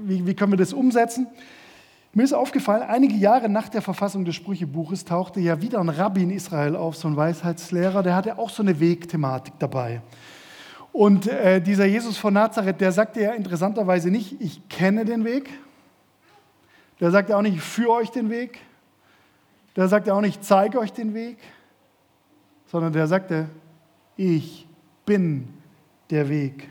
wie, 0.04 0.28
wie 0.28 0.34
können 0.34 0.52
wir 0.52 0.58
das 0.58 0.74
umsetzen? 0.74 1.28
Mir 2.12 2.24
ist 2.24 2.34
aufgefallen, 2.34 2.82
einige 2.82 3.14
Jahre 3.16 3.50
nach 3.50 3.70
der 3.70 3.84
Verfassung 3.84 4.26
des 4.26 4.36
Sprüchebuches 4.36 5.06
tauchte 5.06 5.40
ja 5.40 5.62
wieder 5.62 5.80
ein 5.80 5.90
Rabbi 5.90 6.24
in 6.24 6.32
Israel 6.32 6.76
auf, 6.76 6.96
so 6.96 7.08
ein 7.08 7.16
Weisheitslehrer, 7.16 8.02
der 8.02 8.16
hatte 8.16 8.40
auch 8.40 8.50
so 8.50 8.64
eine 8.64 8.80
Wegthematik 8.80 9.54
dabei. 9.60 10.02
Und 10.92 11.28
äh, 11.28 11.62
dieser 11.62 11.86
Jesus 11.86 12.18
von 12.18 12.34
Nazareth, 12.34 12.82
der 12.82 12.92
sagte 12.92 13.22
ja 13.22 13.34
interessanterweise 13.34 14.10
nicht, 14.10 14.42
ich 14.42 14.68
kenne 14.70 15.06
den 15.06 15.24
Weg. 15.24 15.52
Der 17.00 17.12
sagte 17.12 17.38
auch 17.38 17.44
nicht, 17.44 17.58
ich 17.58 17.62
führe 17.62 17.92
euch 17.92 18.10
den 18.10 18.32
Weg. 18.32 18.60
Der 19.76 19.88
sagte 19.88 20.14
auch 20.14 20.22
nicht, 20.22 20.40
ich 20.40 20.42
zeige 20.42 20.80
euch 20.80 20.92
den 20.92 21.14
Weg, 21.14 21.38
sondern 22.68 22.94
der 22.94 23.08
sagte, 23.08 23.50
ich 24.18 24.68
bin 25.06 25.48
der 26.10 26.30
Weg. 26.30 26.70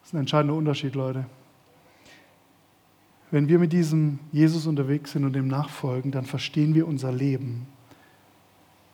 Das 0.00 0.08
ist 0.08 0.14
ein 0.14 0.20
entscheidender 0.20 0.56
Unterschied, 0.56 0.94
Leute. 0.94 1.26
Wenn 3.30 3.48
wir 3.48 3.58
mit 3.58 3.72
diesem 3.72 4.18
Jesus 4.30 4.66
unterwegs 4.66 5.12
sind 5.12 5.24
und 5.24 5.32
dem 5.32 5.48
nachfolgen, 5.48 6.10
dann 6.10 6.26
verstehen 6.26 6.74
wir 6.74 6.86
unser 6.86 7.12
Leben, 7.12 7.66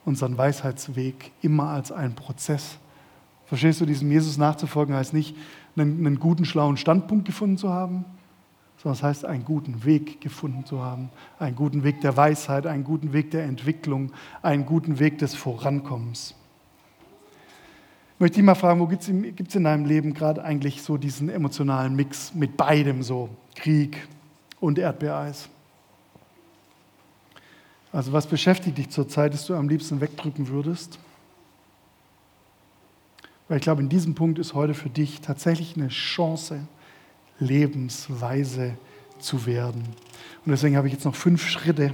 unseren 0.05 0.37
Weisheitsweg 0.37 1.31
immer 1.41 1.69
als 1.69 1.91
einen 1.91 2.15
Prozess. 2.15 2.77
Verstehst 3.47 3.81
du, 3.81 3.85
diesem 3.85 4.09
Jesus 4.11 4.37
nachzufolgen 4.37 4.95
heißt 4.95 5.13
nicht, 5.13 5.35
einen, 5.75 6.05
einen 6.05 6.19
guten, 6.19 6.45
schlauen 6.45 6.77
Standpunkt 6.77 7.25
gefunden 7.25 7.57
zu 7.57 7.69
haben, 7.69 8.05
sondern 8.81 8.97
es 8.97 9.03
heißt, 9.03 9.25
einen 9.25 9.43
guten 9.43 9.83
Weg 9.83 10.21
gefunden 10.21 10.65
zu 10.65 10.81
haben, 10.81 11.09
einen 11.37 11.55
guten 11.55 11.83
Weg 11.83 11.99
der 11.99 12.15
Weisheit, 12.15 12.65
einen 12.65 12.85
guten 12.85 13.11
Weg 13.11 13.31
der 13.31 13.43
Entwicklung, 13.43 14.13
einen 14.41 14.65
guten 14.65 14.99
Weg 14.99 15.17
des 15.17 15.35
Vorankommens. 15.35 16.33
Ich 18.15 18.21
möchte 18.21 18.35
dich 18.35 18.45
mal 18.45 18.55
fragen, 18.55 18.79
wo 18.79 18.87
gibt 18.87 19.03
es 19.03 19.55
in 19.55 19.63
deinem 19.63 19.85
Leben 19.85 20.13
gerade 20.13 20.43
eigentlich 20.43 20.81
so 20.81 20.97
diesen 20.97 21.29
emotionalen 21.29 21.95
Mix 21.95 22.33
mit 22.33 22.55
beidem 22.55 23.03
so, 23.03 23.29
Krieg 23.55 24.07
und 24.61 24.79
Erdbeereis? 24.79 25.49
Also 27.91 28.13
was 28.13 28.27
beschäftigt 28.27 28.77
dich 28.77 28.89
zurzeit, 28.89 29.33
dass 29.33 29.45
du 29.45 29.55
am 29.55 29.67
liebsten 29.67 29.99
wegdrücken 29.99 30.47
würdest? 30.47 30.99
Weil 33.49 33.57
ich 33.57 33.63
glaube, 33.63 33.81
in 33.81 33.89
diesem 33.89 34.15
Punkt 34.15 34.39
ist 34.39 34.53
heute 34.53 34.73
für 34.73 34.89
dich 34.89 35.21
tatsächlich 35.21 35.75
eine 35.75 35.87
Chance, 35.89 36.61
Lebensweise 37.39 38.77
zu 39.19 39.45
werden. 39.45 39.83
Und 40.45 40.51
deswegen 40.51 40.77
habe 40.77 40.87
ich 40.87 40.93
jetzt 40.93 41.05
noch 41.05 41.15
fünf 41.15 41.47
Schritte, 41.47 41.93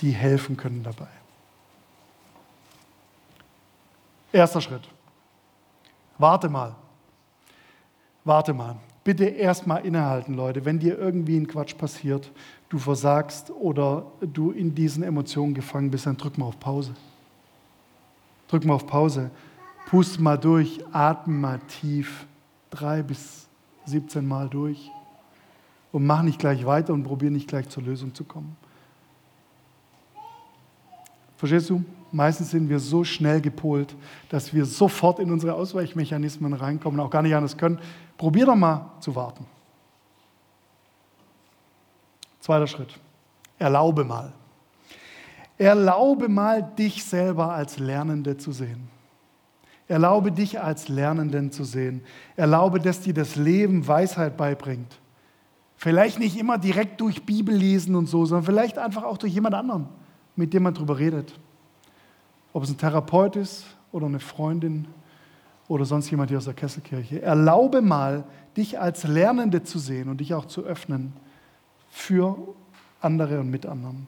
die 0.00 0.10
helfen 0.10 0.56
können 0.56 0.82
dabei. 0.82 1.08
Erster 4.32 4.60
Schritt. 4.60 4.82
Warte 6.18 6.48
mal. 6.48 6.74
Warte 8.24 8.54
mal. 8.54 8.76
Bitte 9.04 9.24
erstmal 9.24 9.84
innehalten, 9.84 10.34
Leute. 10.34 10.64
Wenn 10.64 10.78
dir 10.78 10.96
irgendwie 10.96 11.36
ein 11.36 11.48
Quatsch 11.48 11.76
passiert, 11.76 12.30
du 12.68 12.78
versagst 12.78 13.50
oder 13.50 14.06
du 14.20 14.52
in 14.52 14.74
diesen 14.74 15.02
Emotionen 15.02 15.54
gefangen 15.54 15.90
bist, 15.90 16.06
dann 16.06 16.16
drück 16.16 16.38
mal 16.38 16.46
auf 16.46 16.60
Pause. 16.60 16.94
Drück 18.48 18.64
mal 18.64 18.74
auf 18.74 18.86
Pause. 18.86 19.30
Pust 19.86 20.20
mal 20.20 20.38
durch, 20.38 20.78
atme 20.92 21.34
mal 21.34 21.58
tief. 21.60 22.26
Drei 22.70 23.02
bis 23.02 23.48
17 23.86 24.26
Mal 24.26 24.48
durch 24.48 24.90
und 25.92 26.06
mach 26.06 26.22
nicht 26.22 26.38
gleich 26.38 26.64
weiter 26.66 26.92
und 26.92 27.04
probier 27.04 27.30
nicht 27.30 27.48
gleich 27.48 27.68
zur 27.68 27.82
Lösung 27.82 28.14
zu 28.14 28.24
kommen. 28.24 28.56
Verstehst 31.36 31.70
du? 31.70 31.84
Meistens 32.12 32.50
sind 32.50 32.68
wir 32.68 32.78
so 32.78 33.04
schnell 33.04 33.40
gepolt, 33.40 33.96
dass 34.28 34.52
wir 34.54 34.64
sofort 34.64 35.18
in 35.18 35.32
unsere 35.32 35.54
Ausweichmechanismen 35.54 36.52
reinkommen 36.52 37.00
und 37.00 37.06
auch 37.06 37.10
gar 37.10 37.22
nicht 37.22 37.34
anders 37.34 37.56
können. 37.56 37.78
Probier 38.16 38.46
doch 38.46 38.54
mal 38.54 38.92
zu 39.00 39.14
warten. 39.16 39.46
Zweiter 42.38 42.66
Schritt. 42.66 42.98
Erlaube 43.58 44.04
mal. 44.04 44.32
Erlaube 45.58 46.28
mal, 46.28 46.62
dich 46.62 47.04
selber 47.04 47.52
als 47.52 47.78
Lernende 47.78 48.36
zu 48.36 48.52
sehen. 48.52 48.88
Erlaube 49.92 50.32
dich 50.32 50.58
als 50.58 50.88
Lernenden 50.88 51.52
zu 51.52 51.64
sehen. 51.64 52.00
Erlaube, 52.34 52.80
dass 52.80 53.02
dir 53.02 53.12
das 53.12 53.36
Leben 53.36 53.86
Weisheit 53.86 54.38
beibringt. 54.38 54.98
Vielleicht 55.76 56.18
nicht 56.18 56.38
immer 56.38 56.56
direkt 56.56 56.98
durch 57.02 57.26
Bibel 57.26 57.54
lesen 57.54 57.94
und 57.94 58.06
so, 58.06 58.24
sondern 58.24 58.46
vielleicht 58.46 58.78
einfach 58.78 59.02
auch 59.02 59.18
durch 59.18 59.34
jemand 59.34 59.54
anderen, 59.54 59.88
mit 60.34 60.54
dem 60.54 60.62
man 60.62 60.72
darüber 60.72 60.98
redet. 60.98 61.38
Ob 62.54 62.62
es 62.62 62.70
ein 62.70 62.78
Therapeut 62.78 63.36
ist 63.36 63.66
oder 63.92 64.06
eine 64.06 64.18
Freundin 64.18 64.88
oder 65.68 65.84
sonst 65.84 66.10
jemand 66.10 66.30
hier 66.30 66.38
aus 66.38 66.46
der 66.46 66.54
Kesselkirche. 66.54 67.20
Erlaube 67.20 67.82
mal, 67.82 68.24
dich 68.56 68.80
als 68.80 69.04
Lernende 69.04 69.62
zu 69.62 69.78
sehen 69.78 70.08
und 70.08 70.22
dich 70.22 70.32
auch 70.32 70.46
zu 70.46 70.62
öffnen 70.62 71.12
für 71.90 72.38
andere 73.02 73.40
und 73.40 73.50
mit 73.50 73.66
anderen. 73.66 74.06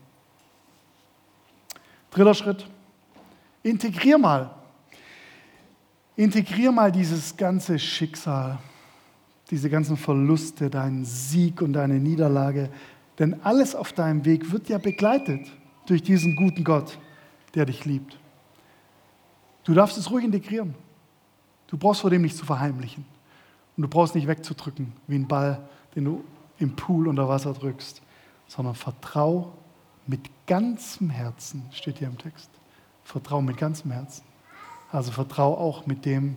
Dritter 2.11 2.33
Schritt. 2.33 2.70
Integrier 3.62 4.16
mal 4.16 4.63
Integrier 6.16 6.70
mal 6.70 6.92
dieses 6.92 7.37
ganze 7.37 7.79
Schicksal, 7.79 8.59
diese 9.50 9.68
ganzen 9.68 9.96
Verluste, 9.96 10.70
deinen 10.70 11.05
Sieg 11.05 11.61
und 11.61 11.72
deine 11.72 11.94
Niederlage, 11.94 12.70
denn 13.18 13.40
alles 13.42 13.74
auf 13.74 13.92
deinem 13.92 14.24
Weg 14.24 14.53
wird 14.53 14.68
ja 14.68 14.79
begleitet 14.79 15.50
durch 15.87 16.03
diesen 16.03 16.37
guten 16.37 16.64
Gott, 16.64 16.98
der 17.55 17.66
dich 17.66 17.85
liebt. 17.85 18.18
Du 19.64 19.74
darfst 19.74 19.96
es 19.96 20.11
ruhig 20.11 20.24
integrieren. 20.24 20.74
Du 21.66 21.77
brauchst 21.77 22.03
vor 22.03 22.11
dem 22.11 22.22
nicht 22.22 22.37
zu 22.37 22.44
verheimlichen. 22.44 23.05
Und 23.77 23.83
du 23.83 23.88
brauchst 23.88 24.14
nicht 24.14 24.29
wegzudrücken 24.29 24.92
wie 25.07 25.16
ein 25.16 25.27
Ball, 25.27 25.61
den 25.96 26.05
du 26.05 26.24
im 26.59 26.77
Pool 26.77 27.09
unter 27.09 27.29
Wasser 27.29 27.53
drückst, 27.53 28.03
sondern 28.46 28.74
vertrau 28.74 29.53
mit 30.07 30.20
ganzem 30.46 31.11
Herzen, 31.11 31.64
steht 31.72 31.98
hier 31.98 32.09
im 32.09 32.18
Text. 32.18 32.50
Vertrau 33.03 33.42
mit 33.42 33.57
ganzem 33.57 33.90
Herzen. 33.90 34.22
Also 34.94 35.11
vertrau 35.11 35.54
auch 35.59 35.87
mit 35.87 36.04
dem, 36.04 36.37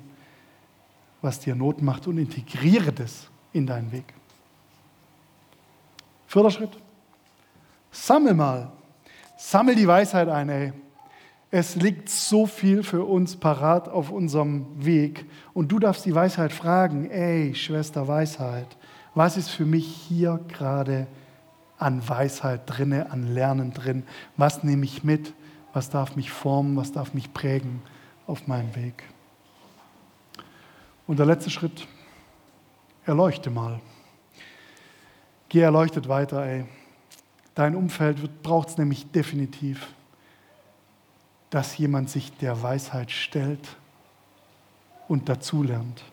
was 1.21 1.39
dir 1.39 1.53
Not 1.53 1.83
macht 1.83 2.07
und 2.07 2.17
integriere 2.17 2.91
das 2.91 3.27
in 3.53 3.67
deinen 3.67 3.91
Weg. 3.91 4.15
Vierter 6.25 6.49
Schritt. 6.49 6.71
Sammel 7.91 8.33
mal. 8.33 8.71
Sammel 9.37 9.75
die 9.75 9.87
Weisheit 9.87 10.27
ein, 10.27 10.49
ey. 10.49 10.73
Es 11.51 11.75
liegt 11.75 12.09
so 12.09 12.47
viel 12.47 12.81
für 12.81 13.05
uns 13.05 13.35
parat 13.35 13.89
auf 13.89 14.09
unserem 14.09 14.65
Weg. 14.83 15.25
Und 15.53 15.71
du 15.71 15.77
darfst 15.77 16.03
die 16.05 16.15
Weisheit 16.15 16.51
fragen, 16.51 17.11
ey, 17.11 17.53
Schwester 17.53 18.07
Weisheit, 18.07 18.75
was 19.13 19.37
ist 19.37 19.49
für 19.49 19.65
mich 19.65 19.85
hier 19.85 20.39
gerade 20.47 21.05
an 21.77 22.01
Weisheit 22.09 22.61
drinne, 22.65 23.11
an 23.11 23.27
Lernen 23.27 23.71
drin? 23.71 24.01
Was 24.35 24.63
nehme 24.63 24.83
ich 24.83 25.03
mit? 25.03 25.35
Was 25.73 25.91
darf 25.91 26.15
mich 26.15 26.31
formen? 26.31 26.75
Was 26.75 26.91
darf 26.91 27.13
mich 27.13 27.33
prägen? 27.35 27.83
Auf 28.27 28.45
meinem 28.47 28.75
Weg. 28.75 29.03
Und 31.07 31.17
der 31.17 31.25
letzte 31.25 31.49
Schritt, 31.49 31.87
erleuchte 33.05 33.49
mal. 33.49 33.79
Geh 35.49 35.61
erleuchtet 35.61 36.09
weiter, 36.09 36.45
ey. 36.45 36.65
Dein 37.55 37.75
Umfeld 37.75 38.43
braucht 38.43 38.69
es 38.69 38.77
nämlich 38.77 39.09
definitiv, 39.11 39.87
dass 41.49 41.77
jemand 41.77 42.09
sich 42.09 42.35
der 42.37 42.61
Weisheit 42.61 43.09
stellt 43.09 43.77
und 45.07 45.29
dazulernt. 45.29 46.03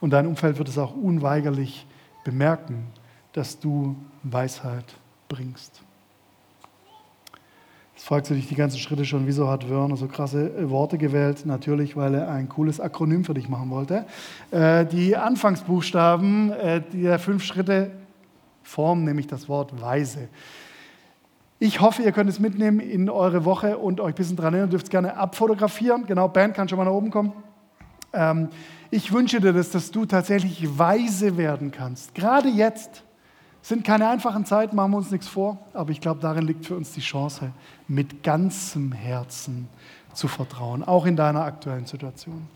Und 0.00 0.10
dein 0.10 0.26
Umfeld 0.26 0.58
wird 0.58 0.68
es 0.68 0.78
auch 0.78 0.96
unweigerlich 0.96 1.86
bemerken, 2.24 2.86
dass 3.34 3.60
du 3.60 3.96
Weisheit 4.22 4.86
bringst. 5.28 5.82
Jetzt 7.98 8.06
fragst 8.06 8.30
du 8.30 8.34
dich 8.34 8.46
die 8.46 8.54
ganzen 8.54 8.78
Schritte 8.78 9.04
schon, 9.04 9.26
wieso 9.26 9.48
hat 9.48 9.68
Werner 9.68 9.96
so 9.96 10.06
krasse 10.06 10.56
äh, 10.56 10.70
Worte 10.70 10.98
gewählt? 10.98 11.44
Natürlich, 11.44 11.96
weil 11.96 12.14
er 12.14 12.30
ein 12.30 12.48
cooles 12.48 12.78
Akronym 12.78 13.24
für 13.24 13.34
dich 13.34 13.48
machen 13.48 13.70
wollte. 13.70 14.04
Äh, 14.52 14.86
die 14.86 15.16
Anfangsbuchstaben 15.16 16.52
äh, 16.52 16.80
der 16.92 17.18
fünf 17.18 17.42
Schritte 17.42 17.90
formen 18.62 19.02
nämlich 19.02 19.26
das 19.26 19.48
Wort 19.48 19.82
weise. 19.82 20.28
Ich 21.58 21.80
hoffe, 21.80 22.04
ihr 22.04 22.12
könnt 22.12 22.30
es 22.30 22.38
mitnehmen 22.38 22.78
in 22.78 23.10
eure 23.10 23.44
Woche 23.44 23.78
und 23.78 23.98
euch 23.98 24.12
ein 24.12 24.14
bisschen 24.14 24.36
dran 24.36 24.54
erinnern. 24.54 24.68
Ihr 24.68 24.70
dürft 24.70 24.86
es 24.86 24.90
gerne 24.90 25.16
abfotografieren. 25.16 26.06
Genau, 26.06 26.28
Band 26.28 26.54
kann 26.54 26.68
schon 26.68 26.78
mal 26.78 26.84
nach 26.84 26.92
oben 26.92 27.10
kommen. 27.10 27.32
Ähm, 28.12 28.48
ich 28.92 29.12
wünsche 29.12 29.40
dir 29.40 29.52
das, 29.52 29.70
dass 29.70 29.90
du 29.90 30.06
tatsächlich 30.06 30.78
weise 30.78 31.36
werden 31.36 31.72
kannst. 31.72 32.14
Gerade 32.14 32.48
jetzt 32.48 33.02
sind 33.62 33.84
keine 33.84 34.08
einfachen 34.08 34.44
Zeiten, 34.44 34.76
machen 34.76 34.92
wir 34.92 34.98
uns 34.98 35.10
nichts 35.10 35.28
vor, 35.28 35.58
aber 35.74 35.90
ich 35.90 36.00
glaube, 36.00 36.20
darin 36.20 36.46
liegt 36.46 36.66
für 36.66 36.76
uns 36.76 36.92
die 36.92 37.00
Chance, 37.00 37.52
mit 37.86 38.22
ganzem 38.22 38.92
Herzen 38.92 39.68
zu 40.14 40.28
vertrauen, 40.28 40.82
auch 40.82 41.06
in 41.06 41.16
deiner 41.16 41.42
aktuellen 41.42 41.86
Situation. 41.86 42.48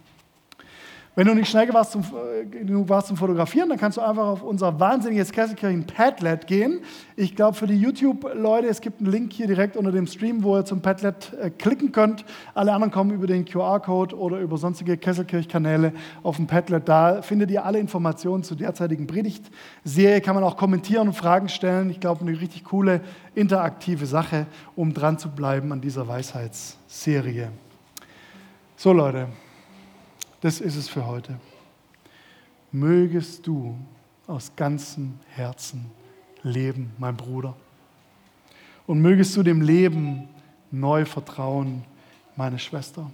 Wenn 1.14 1.26
du 1.26 1.34
nicht 1.34 1.50
schnell 1.50 1.70
warst 1.74 1.92
zum, 1.92 2.02
genug 2.50 2.88
warst 2.88 3.08
zum 3.08 3.18
Fotografieren, 3.18 3.68
dann 3.68 3.76
kannst 3.76 3.98
du 3.98 4.00
einfach 4.00 4.24
auf 4.24 4.42
unser 4.42 4.80
wahnsinniges 4.80 5.30
Kesselkirchen 5.30 5.86
Padlet 5.86 6.46
gehen. 6.46 6.80
Ich 7.16 7.36
glaube, 7.36 7.54
für 7.54 7.66
die 7.66 7.76
YouTube-Leute, 7.76 8.66
es 8.68 8.80
gibt 8.80 9.00
einen 9.00 9.10
Link 9.10 9.30
hier 9.34 9.46
direkt 9.46 9.76
unter 9.76 9.92
dem 9.92 10.06
Stream, 10.06 10.42
wo 10.42 10.56
ihr 10.56 10.64
zum 10.64 10.80
Padlet 10.80 11.34
äh, 11.34 11.50
klicken 11.50 11.92
könnt. 11.92 12.24
Alle 12.54 12.72
anderen 12.72 12.90
kommen 12.90 13.10
über 13.10 13.26
den 13.26 13.44
QR-Code 13.44 14.16
oder 14.16 14.38
über 14.38 14.56
sonstige 14.56 14.96
Kesselkirch-Kanäle 14.96 15.92
auf 16.22 16.36
dem 16.36 16.46
Padlet. 16.46 16.88
Da 16.88 17.20
findet 17.20 17.50
ihr 17.50 17.66
alle 17.66 17.78
Informationen 17.78 18.42
zur 18.42 18.56
derzeitigen 18.56 19.06
Predigtserie. 19.06 20.22
Kann 20.22 20.34
man 20.34 20.44
auch 20.44 20.56
kommentieren 20.56 21.08
und 21.08 21.14
Fragen 21.14 21.50
stellen. 21.50 21.90
Ich 21.90 22.00
glaube, 22.00 22.22
eine 22.22 22.40
richtig 22.40 22.64
coole, 22.64 23.02
interaktive 23.34 24.06
Sache, 24.06 24.46
um 24.76 24.94
dran 24.94 25.18
zu 25.18 25.28
bleiben 25.28 25.72
an 25.72 25.82
dieser 25.82 26.08
Weisheitsserie. 26.08 27.50
So, 28.76 28.94
Leute. 28.94 29.28
Das 30.42 30.60
ist 30.60 30.74
es 30.74 30.88
für 30.88 31.06
heute. 31.06 31.38
Mögest 32.72 33.46
du 33.46 33.78
aus 34.26 34.50
ganzem 34.56 35.20
Herzen 35.28 35.88
leben, 36.42 36.92
mein 36.98 37.16
Bruder. 37.16 37.54
Und 38.88 39.00
mögest 39.00 39.36
du 39.36 39.44
dem 39.44 39.60
Leben 39.60 40.28
neu 40.72 41.04
vertrauen, 41.04 41.84
meine 42.34 42.58
Schwester. 42.58 43.08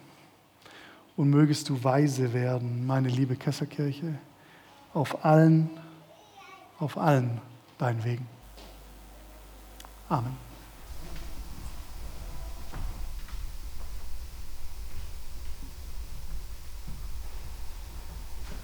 Und 1.19 1.29
mögest 1.29 1.69
du 1.69 1.85
weise 1.85 2.33
werden, 2.33 2.87
meine 2.87 3.09
liebe 3.09 3.37
Kesserkirche, 3.37 4.15
auf 4.95 5.23
allen, 5.23 5.69
auf 6.79 6.97
allen 6.97 7.43
deinen 7.77 8.03
Wegen. 8.05 8.27
Amen. 10.09 10.48